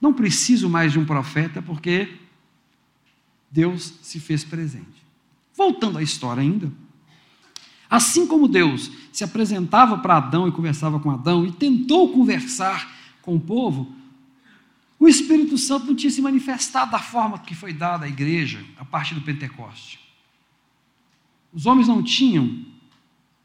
[0.00, 2.12] Não preciso mais de um profeta, porque
[3.48, 5.06] Deus se fez presente.
[5.56, 6.72] Voltando à história ainda.
[7.88, 13.36] Assim como Deus se apresentava para Adão e conversava com Adão e tentou conversar com
[13.36, 13.94] o povo,
[14.98, 18.84] o Espírito Santo não tinha se manifestado da forma que foi dada à igreja a
[18.84, 20.00] partir do Pentecoste.
[21.52, 22.64] Os homens não tinham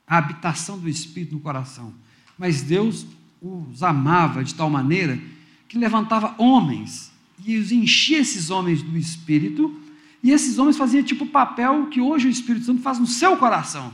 [0.07, 1.93] a habitação do Espírito no coração,
[2.39, 3.05] mas Deus
[3.41, 5.19] os amava de tal maneira
[5.67, 7.11] que levantava homens
[7.45, 9.79] e os enchia esses homens do Espírito,
[10.21, 13.37] e esses homens faziam tipo o papel que hoje o Espírito Santo faz no seu
[13.37, 13.93] coração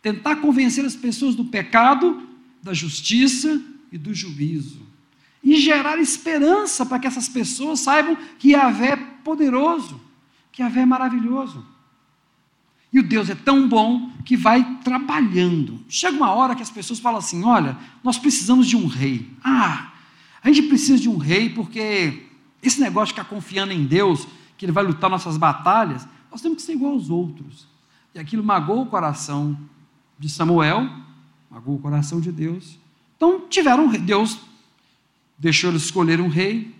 [0.00, 2.28] tentar convencer as pessoas do pecado,
[2.62, 4.82] da justiça e do juízo.
[5.42, 10.00] E gerar esperança para que essas pessoas saibam que Yahvé é poderoso,
[10.52, 11.64] que Yahvé é maravilhoso.
[12.94, 15.80] E o Deus é tão bom que vai trabalhando.
[15.88, 19.28] Chega uma hora que as pessoas falam assim: olha, nós precisamos de um rei.
[19.42, 19.92] Ah,
[20.40, 22.28] a gente precisa de um rei porque
[22.62, 26.58] esse negócio de ficar confiando em Deus, que Ele vai lutar nossas batalhas, nós temos
[26.58, 27.66] que ser igual aos outros.
[28.14, 29.58] E aquilo magoou o coração
[30.16, 30.88] de Samuel,
[31.50, 32.78] magoou o coração de Deus.
[33.16, 34.38] Então tiveram Deus
[35.36, 36.72] deixou eles escolher um rei,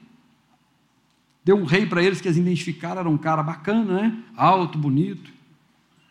[1.44, 4.22] deu um rei para eles que eles identificaram, era um cara bacana, né?
[4.36, 5.33] alto, bonito,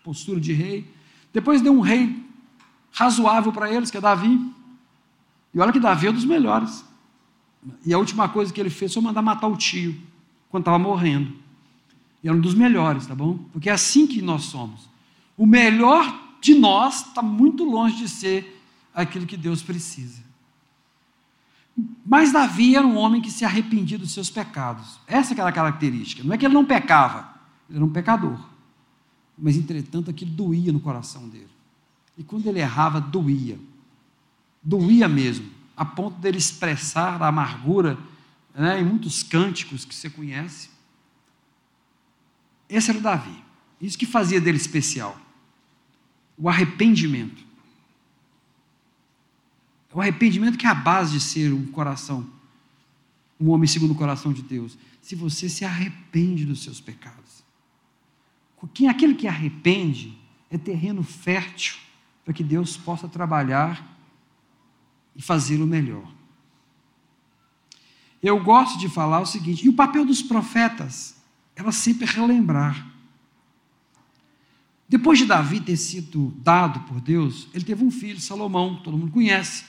[0.04, 0.88] postura de rei.
[1.32, 2.24] Depois deu um rei
[2.92, 4.40] razoável para eles, que é Davi.
[5.54, 6.86] E olha que Davi é um dos melhores.
[7.86, 9.96] E a última coisa que ele fez foi mandar matar o tio,
[10.50, 11.34] quando estava morrendo.
[12.24, 13.38] E era um dos melhores, tá bom?
[13.52, 14.90] Porque é assim que nós somos.
[15.38, 18.62] O melhor de nós está muito longe de ser
[18.94, 20.22] aquilo que Deus precisa.
[22.06, 25.00] Mas Davi era um homem que se arrependia dos seus pecados.
[25.08, 26.24] Essa era a característica.
[26.24, 27.34] Não é que ele não pecava,
[27.68, 28.38] ele era um pecador.
[29.38, 31.50] Mas, entretanto, aquilo doía no coração dele.
[32.18, 33.58] E quando ele errava, doía.
[34.62, 37.98] Doía mesmo, a ponto dele expressar a amargura
[38.56, 40.70] né, em muitos cânticos que você conhece.
[42.70, 43.44] Esse era o Davi.
[43.82, 45.20] Isso que fazia dele especial
[46.38, 47.44] o arrependimento.
[49.94, 52.28] O arrependimento que é a base de ser um coração,
[53.40, 54.78] um homem segundo o coração de Deus.
[55.02, 57.43] Se você se arrepende dos seus pecados.
[58.68, 60.18] Quem, aquele que arrepende
[60.50, 61.76] é terreno fértil
[62.24, 63.98] para que Deus possa trabalhar
[65.16, 66.08] e fazê-lo melhor.
[68.22, 71.22] Eu gosto de falar o seguinte, e o papel dos profetas,
[71.56, 72.90] ela sempre relembrar
[74.88, 79.12] Depois de Davi ter sido dado por Deus, ele teve um filho, Salomão, todo mundo
[79.12, 79.66] conhece.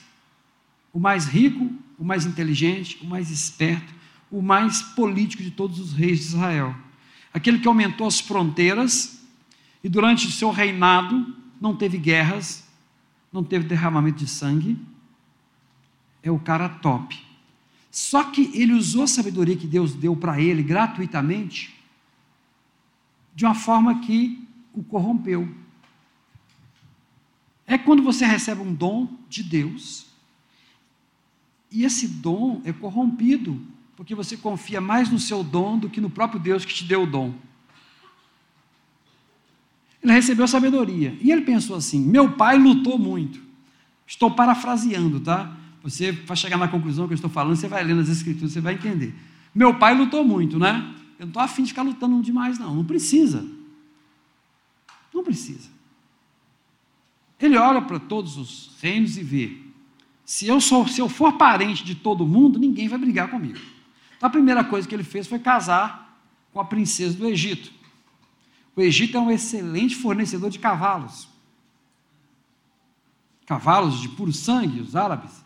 [0.93, 3.93] O mais rico, o mais inteligente, o mais esperto,
[4.31, 6.75] o mais político de todos os reis de Israel.
[7.35, 9.21] Aquele que aumentou as fronteiras
[9.83, 12.65] e durante o seu reinado não teve guerras,
[13.29, 14.79] não teve derramamento de sangue.
[16.23, 17.21] É o cara top.
[17.91, 21.75] Só que ele usou a sabedoria que Deus deu para ele gratuitamente
[23.35, 25.53] de uma forma que o corrompeu.
[27.67, 30.05] É quando você recebe um dom de Deus
[31.69, 33.61] e esse dom é corrompido
[33.95, 37.03] porque você confia mais no seu dom do que no próprio Deus que te deu
[37.03, 37.33] o dom.
[40.03, 41.17] Ele recebeu sabedoria.
[41.21, 43.41] E ele pensou assim: meu pai lutou muito.
[44.05, 45.55] Estou parafraseando, tá?
[45.81, 48.61] Você vai chegar na conclusão que eu estou falando, você vai lendo as escrituras, você
[48.61, 49.13] vai entender.
[49.53, 50.93] Meu pai lutou muito, né?
[51.17, 52.75] Eu não estou afim de ficar lutando demais, não.
[52.75, 53.45] Não precisa.
[55.13, 55.69] Não precisa.
[57.39, 59.57] Ele olha para todos os reinos e vê:
[60.25, 63.59] se eu, sou, se eu for parente de todo mundo, ninguém vai brigar comigo.
[64.25, 66.19] A primeira coisa que ele fez foi casar
[66.51, 67.71] com a princesa do Egito.
[68.75, 71.27] O Egito é um excelente fornecedor de cavalos.
[73.45, 75.45] Cavalos de puro sangue, os árabes.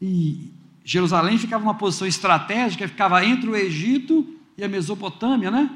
[0.00, 0.52] E
[0.84, 5.68] Jerusalém ficava numa posição estratégica, ficava entre o Egito e a Mesopotâmia, né?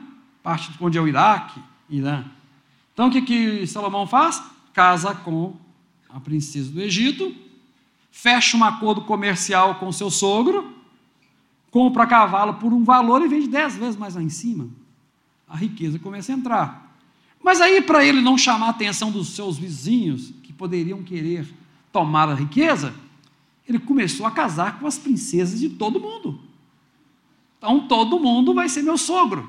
[0.45, 2.25] Parte de onde é o Iraque, Irã.
[2.95, 4.41] Então o que, que Salomão faz?
[4.73, 5.57] Casa com
[6.09, 7.35] a princesa do Egito,
[8.13, 10.76] fecha um acordo comercial com seu sogro,
[11.71, 14.69] compra cavalo por um valor e vende dez vezes mais lá em cima.
[15.49, 16.97] A riqueza começa a entrar.
[17.43, 21.47] Mas aí, para ele não chamar a atenção dos seus vizinhos, que poderiam querer
[21.93, 22.95] tomar a riqueza,
[23.69, 26.41] ele começou a casar com as princesas de todo mundo.
[27.59, 29.49] Então, todo mundo vai ser meu sogro.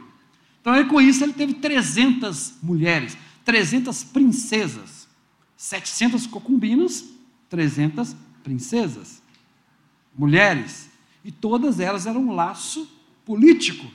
[0.62, 5.08] Então, aí, com isso, ele teve 300 mulheres, 300 princesas,
[5.56, 7.06] 700 concubinas,
[7.50, 9.22] 300 princesas,
[10.16, 10.87] mulheres
[11.28, 12.90] e todas elas eram um laço
[13.26, 13.86] político.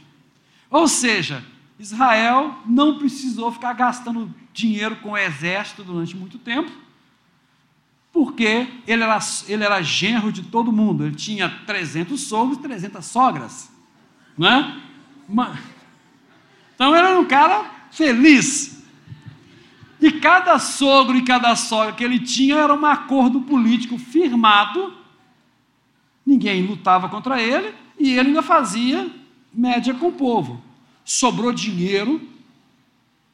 [0.70, 1.42] Ou seja,
[1.78, 6.70] Israel não precisou ficar gastando dinheiro com o exército durante muito tempo,
[8.12, 9.18] porque ele era,
[9.48, 11.06] ele era genro de todo mundo.
[11.06, 13.72] Ele tinha 300 sogros e 300 sogras.
[14.36, 14.76] Não é?
[16.74, 18.84] Então era um cara feliz.
[19.98, 25.00] E cada sogro e cada sogra que ele tinha era um acordo político firmado
[26.24, 29.10] Ninguém lutava contra ele e ele ainda fazia
[29.52, 30.62] média com o povo.
[31.04, 32.20] Sobrou dinheiro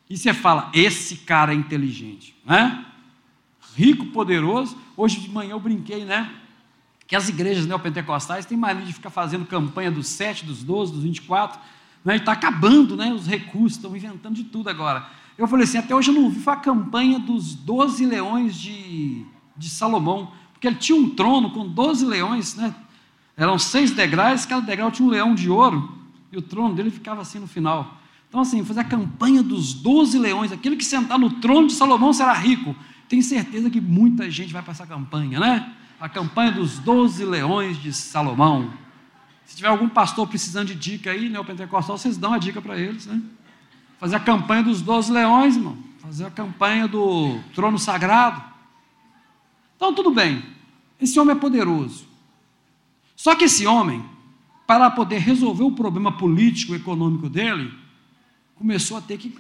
[0.09, 2.85] e você fala: esse cara é inteligente, né?
[3.77, 4.77] Rico, poderoso.
[4.97, 6.35] Hoje de manhã eu brinquei, né?
[7.07, 11.03] Que as igrejas neopentecostais têm mania de ficar fazendo campanha dos 7, dos 12, dos
[11.03, 11.61] 24,
[12.05, 12.15] né?
[12.15, 13.13] E está acabando, né?
[13.13, 15.07] Os recursos, estão inventando de tudo agora.
[15.37, 19.25] Eu falei assim: até hoje eu não vi a campanha dos 12 leões de,
[19.57, 22.75] de Salomão porque ele tinha um trono com 12 leões, né?
[23.37, 25.97] Eram seis degraus, cada degrau tinha um leão de ouro,
[26.33, 27.97] e o trono dele ficava assim no final.
[28.29, 32.13] Então, assim, fazer a campanha dos 12 leões, aquele que sentar no trono de Salomão
[32.13, 32.75] será rico.
[33.09, 35.73] Tenho certeza que muita gente vai para essa campanha, né?
[36.01, 38.71] A campanha dos 12 leões de Salomão.
[39.47, 42.61] Se tiver algum pastor precisando de dica aí, né, o pentecostal, vocês dão a dica
[42.61, 43.23] para eles, né?
[44.01, 45.79] Fazer a campanha dos 12 leões, irmão.
[46.01, 48.48] Fazer a campanha do trono sagrado.
[49.79, 50.45] Então, tudo bem,
[51.01, 52.05] esse homem é poderoso.
[53.15, 54.05] Só que esse homem,
[54.67, 57.73] para poder resolver o problema político, econômico dele,
[58.57, 59.33] começou a ter que.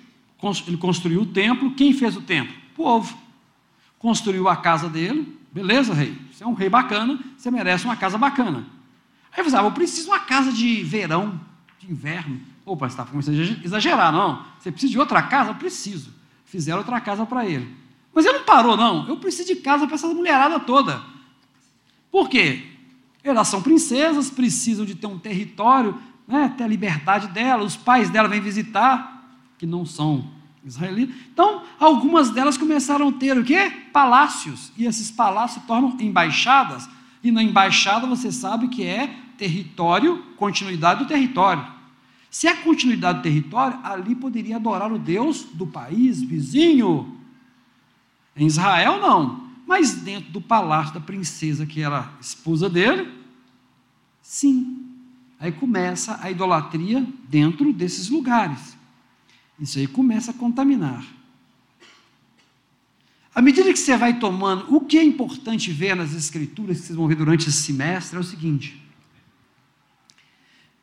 [0.68, 1.74] Ele construiu o templo.
[1.74, 2.54] Quem fez o templo?
[2.70, 3.18] O povo.
[3.98, 5.36] Construiu a casa dele.
[5.52, 6.16] Beleza, rei?
[6.32, 8.64] Você é um rei bacana, você merece uma casa bacana.
[9.32, 11.40] Aí ele falou: ah, eu preciso de uma casa de verão,
[11.80, 12.40] de inverno.
[12.64, 14.44] Opa, você está começando a exagerar, não.
[14.60, 15.50] Você precisa de outra casa?
[15.50, 16.14] Eu preciso.
[16.44, 17.74] Fizeram outra casa para ele.
[18.14, 19.06] Mas ele não parou, não.
[19.08, 21.02] Eu preciso de casa para essa mulherada toda.
[22.10, 22.64] Por quê?
[23.22, 27.64] Elas são princesas, precisam de ter um território, né, ter a liberdade dela.
[27.64, 30.30] Os pais dela vêm visitar, que não são
[30.64, 31.14] israelitas.
[31.32, 33.70] Então, algumas delas começaram a ter o quê?
[33.92, 34.72] Palácios.
[34.76, 36.88] E esses palácios tornam embaixadas.
[37.22, 41.66] E na embaixada você sabe que é território, continuidade do território.
[42.30, 47.17] Se é continuidade do território, ali poderia adorar o Deus do país vizinho.
[48.38, 49.48] Em Israel, não.
[49.66, 53.12] Mas dentro do palácio da princesa, que era esposa dele,
[54.22, 54.86] sim.
[55.40, 58.78] Aí começa a idolatria dentro desses lugares.
[59.60, 61.04] Isso aí começa a contaminar.
[63.34, 66.96] À medida que você vai tomando, o que é importante ver nas escrituras que vocês
[66.96, 68.80] vão ver durante esse semestre é o seguinte: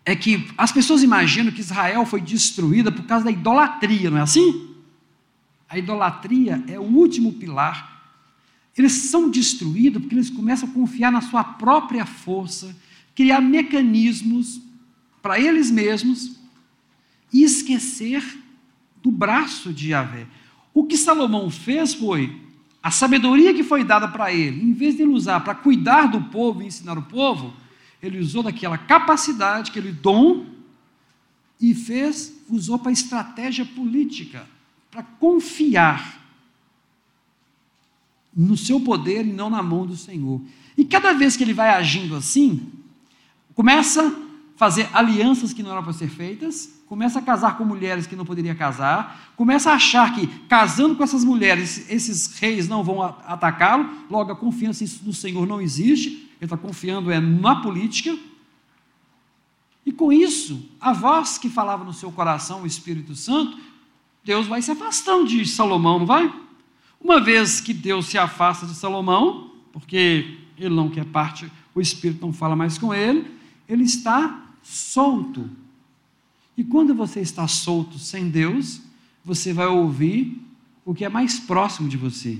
[0.05, 4.21] é que as pessoas imaginam que Israel foi destruída por causa da idolatria, não é
[4.21, 4.74] assim?
[5.69, 7.95] A idolatria é o último pilar.
[8.77, 12.75] Eles são destruídos porque eles começam a confiar na sua própria força,
[13.15, 14.61] criar mecanismos
[15.21, 16.37] para eles mesmos
[17.31, 18.23] e esquecer
[19.01, 20.27] do braço de Yahvé.
[20.73, 22.41] O que Salomão fez foi
[22.83, 26.21] a sabedoria que foi dada para ele, em vez de ele usar para cuidar do
[26.25, 27.51] povo e ensinar o povo,
[27.99, 30.45] ele usou daquela capacidade, aquele dom,
[31.59, 34.47] e fez, usou para estratégia política,
[34.95, 36.25] para confiar
[38.33, 40.39] no seu poder e não na mão do Senhor.
[40.77, 42.71] E cada vez que ele vai agindo assim,
[43.53, 44.13] começa a
[44.55, 48.23] fazer alianças que não eram para ser feitas, começa a casar com mulheres que não
[48.23, 53.89] poderia casar, começa a achar que casando com essas mulheres, esses reis não vão atacá-lo,
[54.09, 58.17] logo a confiança no Senhor não existe, ele está confiando é na política.
[59.85, 63.74] E com isso, a voz que falava no seu coração, o Espírito Santo,
[64.25, 66.33] Deus vai se afastando de Salomão, não vai?
[66.99, 72.25] Uma vez que Deus se afasta de Salomão, porque ele não quer parte, o Espírito
[72.25, 73.25] não fala mais com ele,
[73.69, 75.49] ele está solto
[76.57, 78.81] e quando você está solto sem Deus,
[79.23, 80.41] você vai ouvir
[80.85, 82.37] o que é mais próximo de você.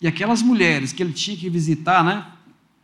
[0.00, 2.26] E aquelas mulheres que ele tinha que visitar, né,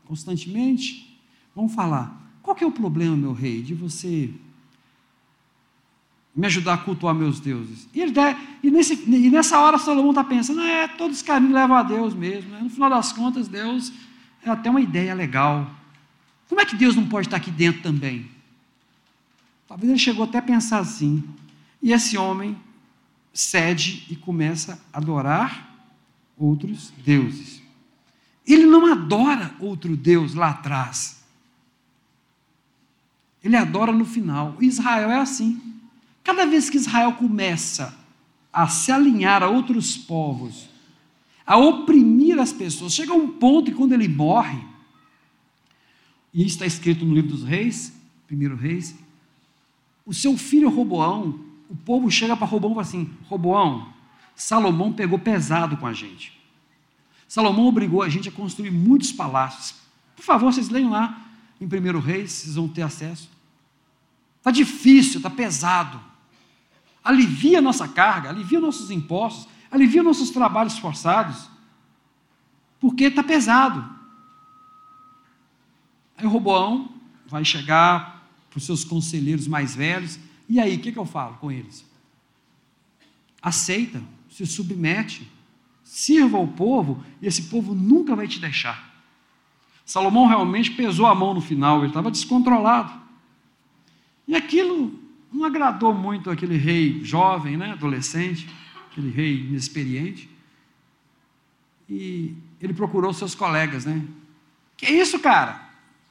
[0.05, 1.19] constantemente,
[1.55, 4.31] vão falar: qual é o problema, meu rei, de você
[6.35, 7.88] me ajudar a cultuar meus deuses?
[7.94, 8.12] E, ele
[8.62, 12.14] e, nesse, e nessa hora Salomão está pensando: é, todos os caminhos levam a Deus
[12.14, 12.51] mesmo.
[12.51, 12.61] Né?
[12.62, 13.92] No final das contas, Deus
[14.44, 15.70] é até uma ideia legal.
[16.49, 18.29] Como é que Deus não pode estar aqui dentro também?
[19.66, 21.23] Talvez ele chegou até a pensar assim.
[21.83, 22.57] E esse homem
[23.33, 25.75] cede e começa a adorar
[26.38, 27.62] outros deuses.
[28.47, 31.25] Ele não adora outro Deus lá atrás.
[33.42, 34.57] Ele adora no final.
[34.61, 35.73] Israel é assim.
[36.24, 37.94] Cada vez que Israel começa
[38.50, 40.68] a se alinhar a outros povos,
[41.46, 44.58] a oprimir as pessoas, chega um ponto que quando ele morre,
[46.32, 47.92] e está escrito no livro dos reis,
[48.26, 48.96] primeiro reis,
[50.06, 53.92] o seu filho Roboão, o povo chega para Roboão e fala assim: Roboão,
[54.34, 56.32] Salomão pegou pesado com a gente.
[57.28, 59.76] Salomão obrigou a gente a construir muitos palácios.
[60.16, 61.26] Por favor, vocês leiam lá
[61.60, 63.30] em 1 Reis, vocês vão ter acesso.
[64.38, 66.00] Está difícil, está pesado.
[67.05, 71.51] Alivia nossa carga, alivia nossos impostos, alivia nossos trabalhos forçados,
[72.81, 73.85] porque está pesado.
[76.17, 76.88] Aí o Roboão
[77.27, 80.19] vai chegar para os seus conselheiros mais velhos.
[80.49, 81.85] E aí, o que, que eu falo com eles?
[83.43, 85.31] Aceita, se submete,
[85.83, 88.95] sirva ao povo e esse povo nunca vai te deixar.
[89.85, 92.93] Salomão realmente pesou a mão no final, ele estava descontrolado.
[94.27, 95.04] E aquilo
[95.35, 98.49] não agradou muito aquele rei jovem, né, adolescente,
[98.90, 100.31] aquele rei inexperiente.
[101.88, 104.03] E ele procurou seus colegas, né?
[104.77, 105.61] Que isso, cara?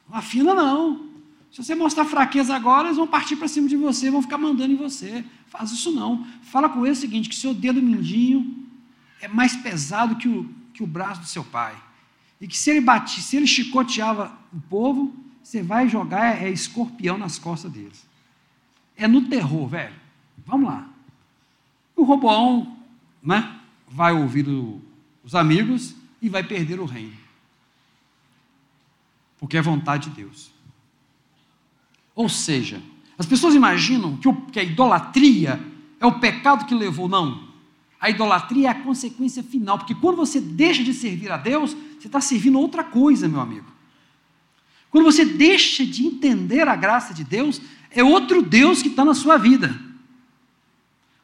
[0.08, 1.08] Não afina não.
[1.50, 4.74] Se você mostrar fraqueza agora, eles vão partir para cima de você, vão ficar mandando
[4.74, 5.24] em você.
[5.48, 6.26] Faz isso não.
[6.42, 8.66] Fala com ele o seguinte: que seu dedo mindinho
[9.20, 11.74] é mais pesado que o, que o braço do seu pai.
[12.40, 16.50] E que se ele batia, se ele chicoteava o povo, você vai jogar é, é
[16.50, 18.13] escorpião nas costas deles.
[18.96, 19.94] É no terror, velho.
[20.46, 20.88] Vamos lá.
[21.96, 22.76] O Roboão
[23.22, 24.80] né, vai ouvir o,
[25.22, 27.16] os amigos e vai perder o reino.
[29.38, 30.50] Porque é vontade de Deus.
[32.14, 32.80] Ou seja,
[33.18, 35.60] as pessoas imaginam que, o, que a idolatria
[36.00, 37.08] é o pecado que levou.
[37.08, 37.48] Não.
[38.00, 42.06] A idolatria é a consequência final, porque quando você deixa de servir a Deus, você
[42.06, 43.73] está servindo outra coisa, meu amigo.
[44.94, 49.12] Quando você deixa de entender a graça de Deus, é outro Deus que está na
[49.12, 49.76] sua vida.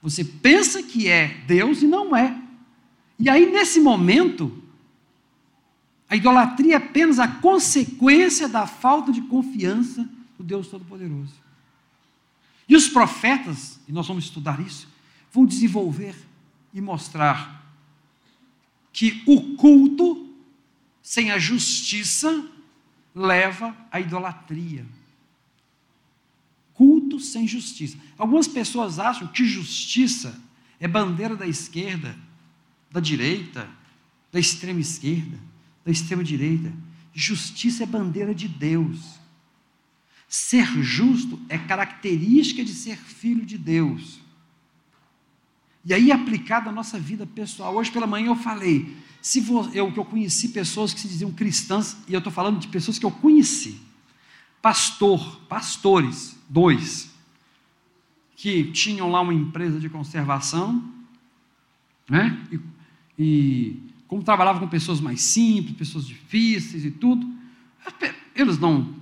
[0.03, 2.37] Você pensa que é Deus e não é.
[3.17, 4.61] E aí, nesse momento,
[6.09, 11.35] a idolatria é apenas a consequência da falta de confiança o Deus Todo-Poderoso.
[12.69, 14.89] E os profetas, e nós vamos estudar isso,
[15.31, 16.17] vão desenvolver
[16.75, 17.73] e mostrar
[18.93, 20.29] que o culto
[21.01, 22.51] sem a justiça
[23.15, 24.87] leva à idolatria.
[26.75, 27.99] Culto sem justiça.
[28.17, 30.41] Algumas pessoas acham que justiça
[30.79, 32.17] é bandeira da esquerda,
[32.91, 33.69] da direita,
[34.33, 35.39] da extrema esquerda,
[35.85, 36.73] da extrema direita.
[37.13, 39.21] Justiça é bandeira de Deus.
[40.27, 44.21] Ser justo é característica de ser filho de Deus.
[45.85, 47.75] E aí, aplicado à nossa vida pessoal.
[47.75, 49.45] Hoje pela manhã eu falei, se
[49.75, 52.99] eu que eu conheci pessoas que se diziam cristãs, e eu estou falando de pessoas
[52.99, 53.81] que eu conheci.
[54.63, 57.11] Pastor, pastores, dois,
[58.37, 60.83] que tinham lá uma empresa de conservação,
[62.09, 62.37] Né?
[62.51, 62.61] E,
[63.19, 67.25] e como trabalhava com pessoas mais simples, pessoas difíceis e tudo,
[68.35, 68.93] eles não,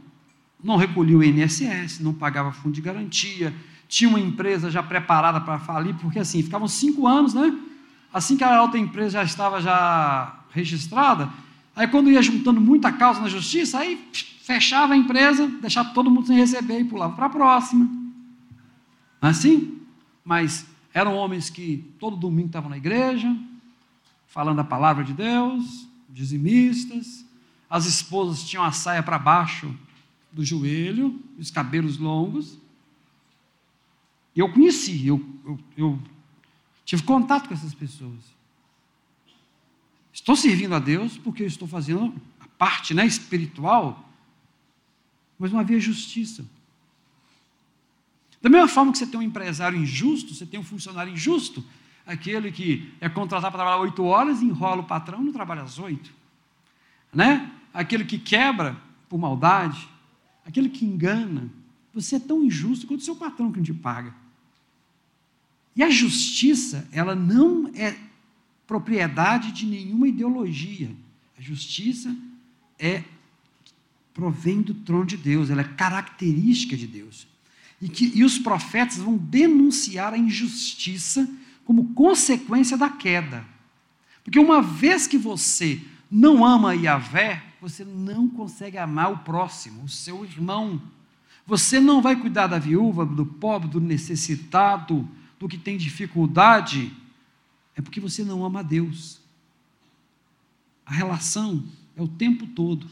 [0.62, 3.54] não recolhiam o INSS, não pagavam fundo de garantia,
[3.88, 7.58] tinha uma empresa já preparada para falir, porque assim, ficavam cinco anos, né?
[8.12, 11.30] Assim que a outra empresa já estava já registrada,
[11.76, 14.08] aí quando ia juntando muita causa na justiça, aí
[14.42, 17.88] fechava a empresa, deixava todo mundo sem receber e pulava para a próxima.
[19.20, 19.78] Assim?
[20.24, 23.34] Mas eram homens que todo domingo estavam na igreja,
[24.26, 27.24] falando a palavra de Deus, dizimistas.
[27.68, 29.70] As esposas tinham a saia para baixo
[30.32, 32.58] do joelho, os cabelos longos.
[34.34, 35.98] Eu conheci, eu, eu, eu
[36.88, 38.18] tive contato com essas pessoas.
[40.10, 44.08] Estou servindo a Deus porque eu estou fazendo a parte né, espiritual,
[45.38, 46.46] mas não havia justiça.
[48.40, 51.62] Da mesma forma que você tem um empresário injusto, você tem um funcionário injusto,
[52.06, 55.78] aquele que é contratado para trabalhar oito horas, enrola o patrão e não trabalha às
[55.78, 56.10] oito.
[57.12, 57.52] Né?
[57.74, 58.80] Aquele que quebra
[59.10, 59.86] por maldade,
[60.42, 61.50] aquele que engana.
[61.92, 64.14] Você é tão injusto quanto o seu patrão que não te paga.
[65.78, 67.96] E a justiça, ela não é
[68.66, 70.90] propriedade de nenhuma ideologia.
[71.38, 72.12] A justiça
[72.76, 73.04] é
[74.12, 77.28] provém do trono de Deus, ela é característica de Deus.
[77.80, 81.30] E, que, e os profetas vão denunciar a injustiça
[81.64, 83.44] como consequência da queda.
[84.24, 89.88] Porque uma vez que você não ama Yahvé, você não consegue amar o próximo, o
[89.88, 90.82] seu irmão.
[91.46, 95.08] Você não vai cuidar da viúva, do pobre, do necessitado,
[95.38, 96.92] do que tem dificuldade,
[97.76, 99.20] é porque você não ama a Deus.
[100.84, 101.62] A relação
[101.96, 102.86] é o tempo todo.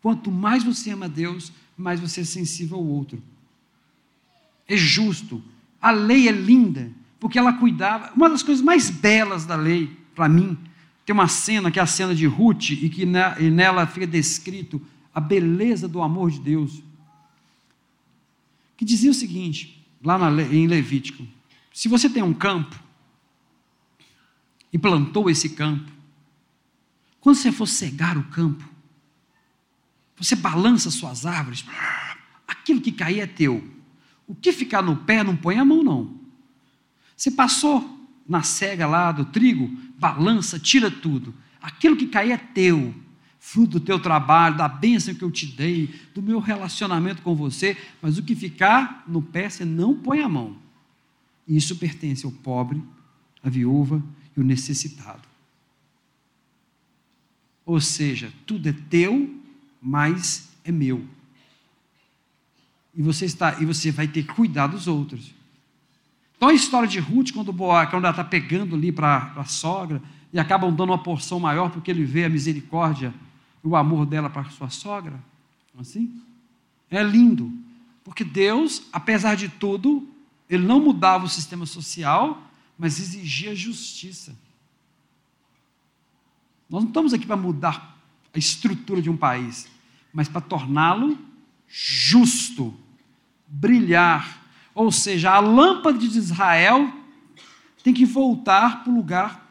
[0.00, 3.22] Quanto mais você ama a Deus, mais você é sensível ao outro.
[4.66, 5.42] É justo.
[5.80, 6.90] A lei é linda
[7.22, 8.12] porque ela cuidava.
[8.16, 10.58] Uma das coisas mais belas da lei, para mim,
[11.06, 14.80] tem uma cena que é a cena de Ruth, e que nela fica descrito
[15.14, 16.82] a beleza do amor de Deus.
[18.76, 21.24] Que dizia o seguinte, lá na, em Levítico:
[21.72, 22.78] se você tem um campo
[24.72, 25.90] e plantou esse campo,
[27.20, 28.68] quando você for cegar o campo,
[30.16, 31.64] você balança suas árvores,
[32.46, 33.62] aquilo que cair é teu.
[34.26, 36.20] O que ficar no pé, não põe a mão, não.
[37.16, 39.68] Você passou na cega lá do trigo,
[39.98, 41.34] balança, tira tudo.
[41.60, 42.94] Aquilo que cair é teu,
[43.38, 47.76] fruto do teu trabalho, da bênção que eu te dei, do meu relacionamento com você,
[48.00, 50.61] mas o que ficar no pé, você não põe a mão.
[51.46, 52.82] E isso pertence ao pobre,
[53.42, 54.02] à viúva
[54.36, 55.22] e ao necessitado.
[57.64, 59.34] Ou seja, tudo é teu,
[59.80, 61.04] mas é meu.
[62.94, 65.32] E você está, e você vai ter que cuidar dos outros.
[66.36, 70.02] Então a história de Ruth, quando, Boaz, quando ela está pegando ali para a sogra,
[70.32, 73.12] e acabam dando uma porção maior porque ele vê a misericórdia
[73.62, 75.22] e o amor dela para sua sogra.
[75.78, 76.20] Assim?
[76.90, 77.52] É lindo.
[78.02, 80.08] Porque Deus, apesar de tudo,
[80.54, 82.42] ele não mudava o sistema social,
[82.78, 84.36] mas exigia justiça.
[86.68, 87.96] Nós não estamos aqui para mudar
[88.34, 89.68] a estrutura de um país,
[90.12, 91.18] mas para torná-lo
[91.68, 92.74] justo,
[93.46, 94.42] brilhar
[94.74, 96.92] ou seja, a lâmpada de Israel
[97.82, 99.42] tem que voltar para o lugar.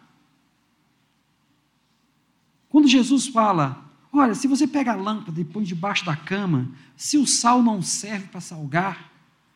[2.69, 7.17] Quando Jesus fala, olha, se você pega a lâmpada e põe debaixo da cama, se
[7.17, 9.10] o sal não serve para salgar,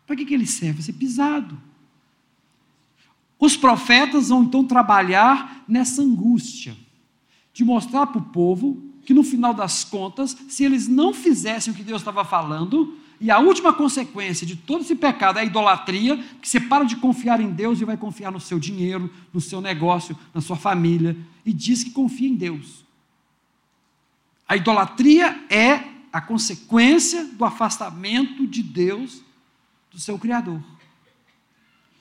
[0.05, 0.83] para que, que ele serve?
[0.83, 1.57] Ser pisado.
[3.39, 6.75] Os profetas vão então trabalhar nessa angústia,
[7.53, 11.75] de mostrar para o povo que no final das contas, se eles não fizessem o
[11.75, 16.17] que Deus estava falando, e a última consequência de todo esse pecado é a idolatria,
[16.41, 19.61] que você para de confiar em Deus e vai confiar no seu dinheiro, no seu
[19.61, 22.83] negócio, na sua família, e diz que confia em Deus.
[24.47, 29.24] A idolatria é a consequência do afastamento de Deus
[29.95, 30.61] do seu Criador.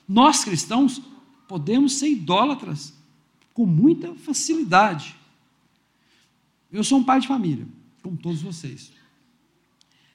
[0.07, 1.01] Nós cristãos
[1.47, 2.93] podemos ser idólatras
[3.53, 5.15] com muita facilidade.
[6.69, 7.65] Eu sou um pai de família,
[8.03, 8.91] como todos vocês.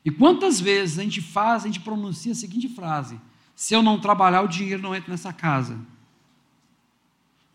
[0.04, 3.18] E quantas vezes a gente faz, a gente pronuncia a seguinte frase:
[3.56, 5.78] se eu não trabalhar, o dinheiro não entra nessa casa.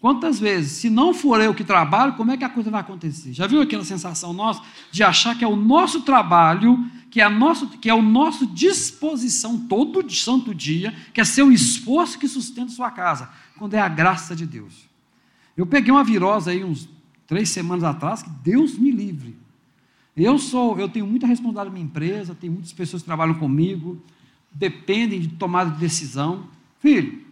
[0.01, 3.31] Quantas vezes, se não for eu que trabalho, como é que a coisa vai acontecer?
[3.31, 4.61] Já viu aquela sensação nossa
[4.91, 6.83] de achar que é o nosso trabalho,
[7.15, 12.19] que é, nosso, que é o nosso disposição todo santo dia, que é seu esforço
[12.19, 14.85] que sustenta sua casa, quando é a graça de Deus.
[15.55, 16.89] Eu peguei uma virose aí uns
[17.25, 19.33] três semanas atrás, que Deus me livre.
[20.13, 23.97] Eu sou, eu tenho muita responsabilidade na minha empresa, tem muitas pessoas que trabalham comigo,
[24.51, 26.49] dependem de tomada de decisão.
[26.81, 27.23] Filho,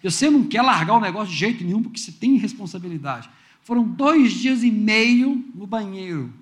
[0.00, 3.28] Você não quer largar o negócio de jeito nenhum, porque você tem responsabilidade.
[3.64, 6.32] Foram dois dias e meio no banheiro.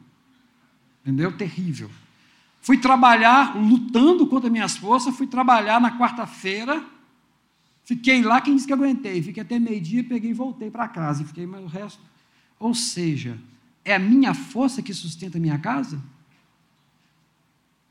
[1.02, 1.32] Entendeu?
[1.32, 1.90] Terrível.
[2.61, 6.84] Fui trabalhar lutando contra minhas forças, fui trabalhar na quarta-feira.
[7.84, 9.22] Fiquei lá, quem disse que aguentei?
[9.22, 11.22] Fiquei até meio-dia, peguei e voltei para casa.
[11.22, 12.00] E fiquei mais o resto.
[12.58, 13.38] Ou seja,
[13.84, 16.00] é a minha força que sustenta a minha casa?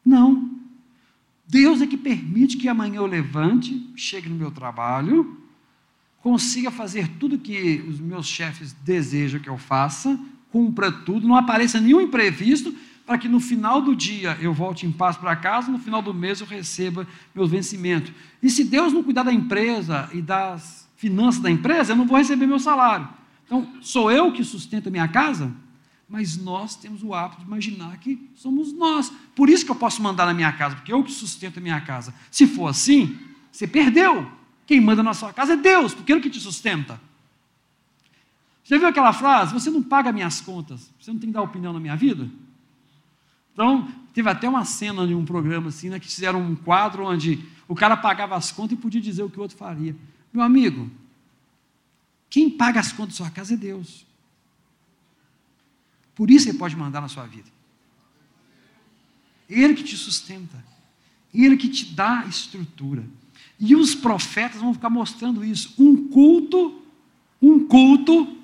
[0.05, 0.51] Não.
[1.47, 5.41] Deus é que permite que amanhã eu levante, chegue no meu trabalho,
[6.21, 10.19] consiga fazer tudo que os meus chefes desejam que eu faça,
[10.51, 12.73] cumpra tudo, não apareça nenhum imprevisto,
[13.09, 16.13] para que no final do dia eu volte em paz para casa, no final do
[16.13, 18.13] mês eu receba meu vencimento.
[18.39, 22.19] E se Deus não cuidar da empresa e das finanças da empresa, eu não vou
[22.19, 23.09] receber meu salário.
[23.47, 25.51] Então, sou eu que sustento a minha casa?
[26.07, 29.11] Mas nós temos o hábito de imaginar que somos nós.
[29.35, 31.81] Por isso que eu posso mandar na minha casa, porque eu que sustento a minha
[31.81, 32.13] casa.
[32.29, 33.17] Se for assim,
[33.51, 34.31] você perdeu.
[34.67, 37.01] Quem manda na sua casa é Deus, porque Ele que te sustenta.
[38.63, 39.51] Você viu aquela frase?
[39.51, 42.29] Você não paga minhas contas, você não tem que dar opinião na minha vida?
[43.59, 47.45] Então, teve até uma cena de um programa assim, né, que fizeram um quadro onde
[47.67, 49.93] o cara pagava as contas e podia dizer o que o outro faria.
[50.31, 50.89] Meu amigo,
[52.29, 54.05] quem paga as contas da sua casa é Deus.
[56.15, 57.49] Por isso ele pode mandar na sua vida.
[59.49, 60.63] Ele que te sustenta.
[61.33, 63.05] Ele que te dá estrutura.
[63.59, 65.73] E os profetas vão ficar mostrando isso.
[65.77, 66.81] Um culto,
[67.41, 68.37] um culto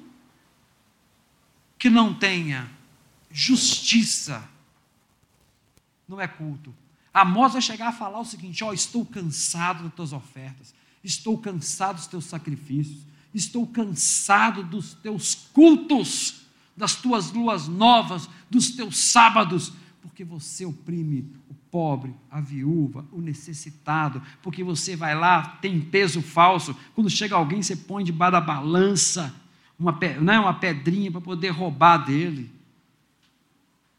[1.79, 2.69] que não tenha
[3.31, 4.53] justiça,
[6.07, 6.73] não é culto.
[7.13, 11.97] Amós vai chegar a falar o seguinte: ó, estou cansado das tuas ofertas, estou cansado
[11.97, 12.99] dos teus sacrifícios,
[13.33, 16.41] estou cansado dos teus cultos,
[16.75, 21.29] das tuas luas novas, dos teus sábados, porque você oprime
[21.75, 27.61] pobre, a viúva, o necessitado, porque você vai lá, tem peso falso, quando chega alguém,
[27.61, 29.35] você põe debaixo da balança
[29.77, 29.91] uma,
[30.21, 32.49] né, uma pedrinha para poder roubar dele.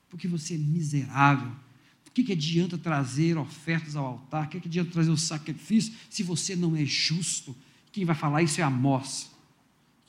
[0.08, 1.52] Porque você é miserável.
[2.16, 4.46] Que, que adianta trazer ofertas ao altar?
[4.46, 7.54] O que, que adianta trazer o sacrifício se você não é justo?
[7.92, 9.30] Quem vai falar isso é Amós.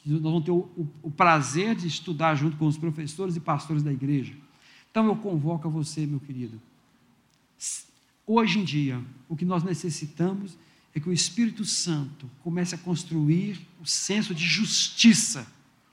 [0.05, 3.83] Nós vamos ter o, o, o prazer de estudar junto com os professores e pastores
[3.83, 4.33] da igreja.
[4.89, 6.61] Então eu convoco a você, meu querido,
[8.25, 10.57] Hoje em dia, o que nós necessitamos
[10.95, 15.45] é que o Espírito Santo comece a construir o senso de justiça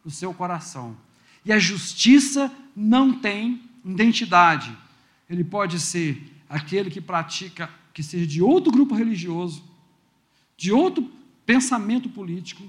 [0.05, 0.97] no seu coração.
[1.45, 4.77] E a justiça não tem identidade.
[5.29, 9.65] Ele pode ser aquele que pratica, que seja de outro grupo religioso,
[10.57, 11.11] de outro
[11.47, 12.63] pensamento político,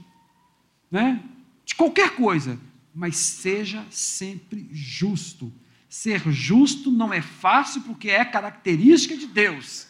[0.89, 1.23] né?
[1.65, 2.59] de qualquer coisa,
[2.93, 5.51] mas seja sempre justo
[5.95, 9.87] Ser justo não é fácil porque é característica de Deus.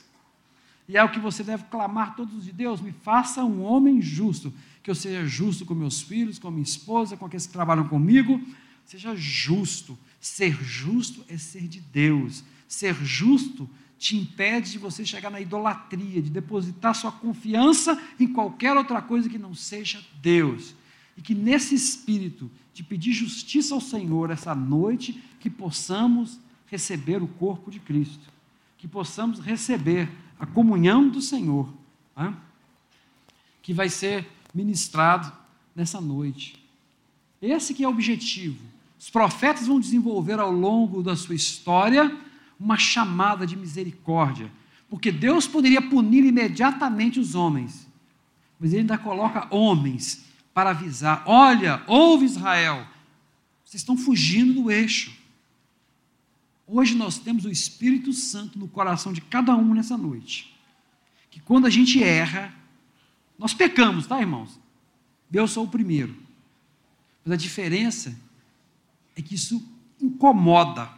[0.87, 3.99] E é o que você deve clamar todos os dias: Deus, me faça um homem
[4.03, 4.53] justo.
[4.83, 8.39] Que eu seja justo com meus filhos, com minha esposa, com aqueles que trabalham comigo.
[8.85, 9.97] Seja justo.
[10.21, 12.43] Ser justo é ser de Deus.
[12.75, 18.75] Ser justo te impede de você chegar na idolatria, de depositar sua confiança em qualquer
[18.75, 20.75] outra coisa que não seja Deus.
[21.15, 27.27] E que nesse espírito de pedir justiça ao Senhor essa noite, que possamos receber o
[27.29, 28.29] corpo de Cristo,
[28.77, 31.73] que possamos receber a comunhão do Senhor,
[32.13, 32.35] né?
[33.63, 35.31] que vai ser ministrado
[35.73, 36.61] nessa noite.
[37.41, 38.59] Esse que é o objetivo.
[38.99, 42.25] Os profetas vão desenvolver ao longo da sua história
[42.59, 44.51] uma chamada de misericórdia,
[44.89, 47.87] porque Deus poderia punir imediatamente os homens,
[48.59, 52.87] mas ele ainda coloca homens para avisar: olha, ouve Israel,
[53.63, 55.13] vocês estão fugindo do eixo.
[56.67, 60.55] Hoje nós temos o Espírito Santo no coração de cada um nessa noite.
[61.29, 62.53] Que quando a gente erra,
[63.37, 64.59] nós pecamos, tá, irmãos?
[65.31, 66.15] Eu sou o primeiro.
[67.23, 68.17] Mas a diferença
[69.15, 69.61] é que isso
[70.01, 70.89] incomoda.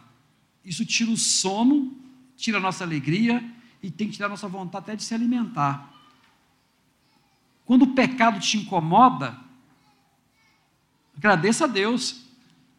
[0.67, 1.97] Isso tira o sono,
[2.35, 3.43] tira a nossa alegria
[3.81, 5.91] e tem que tirar a nossa vontade até de se alimentar.
[7.65, 9.47] Quando o pecado te incomoda,
[11.17, 12.23] Agradeça a Deus,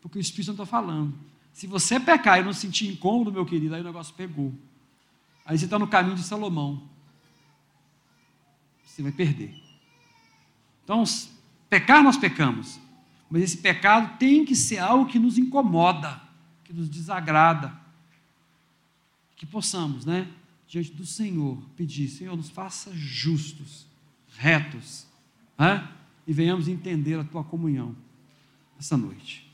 [0.00, 1.12] porque o Espírito Santo está falando.
[1.52, 4.54] Se você pecar e não sentir incômodo, meu querido, aí o negócio pegou.
[5.44, 6.88] Aí você está no caminho de Salomão.
[8.84, 9.60] Você vai perder.
[10.84, 11.02] Então,
[11.68, 12.78] pecar nós pecamos.
[13.28, 16.22] Mas esse pecado tem que ser algo que nos incomoda,
[16.68, 17.72] que nos desagrada.
[19.34, 20.30] Que possamos, né,
[20.68, 23.86] diante do Senhor, pedir: Senhor, nos faça justos,
[24.36, 25.06] retos,
[25.58, 25.90] né,
[26.26, 27.96] e venhamos entender a tua comunhão
[28.78, 29.47] essa noite.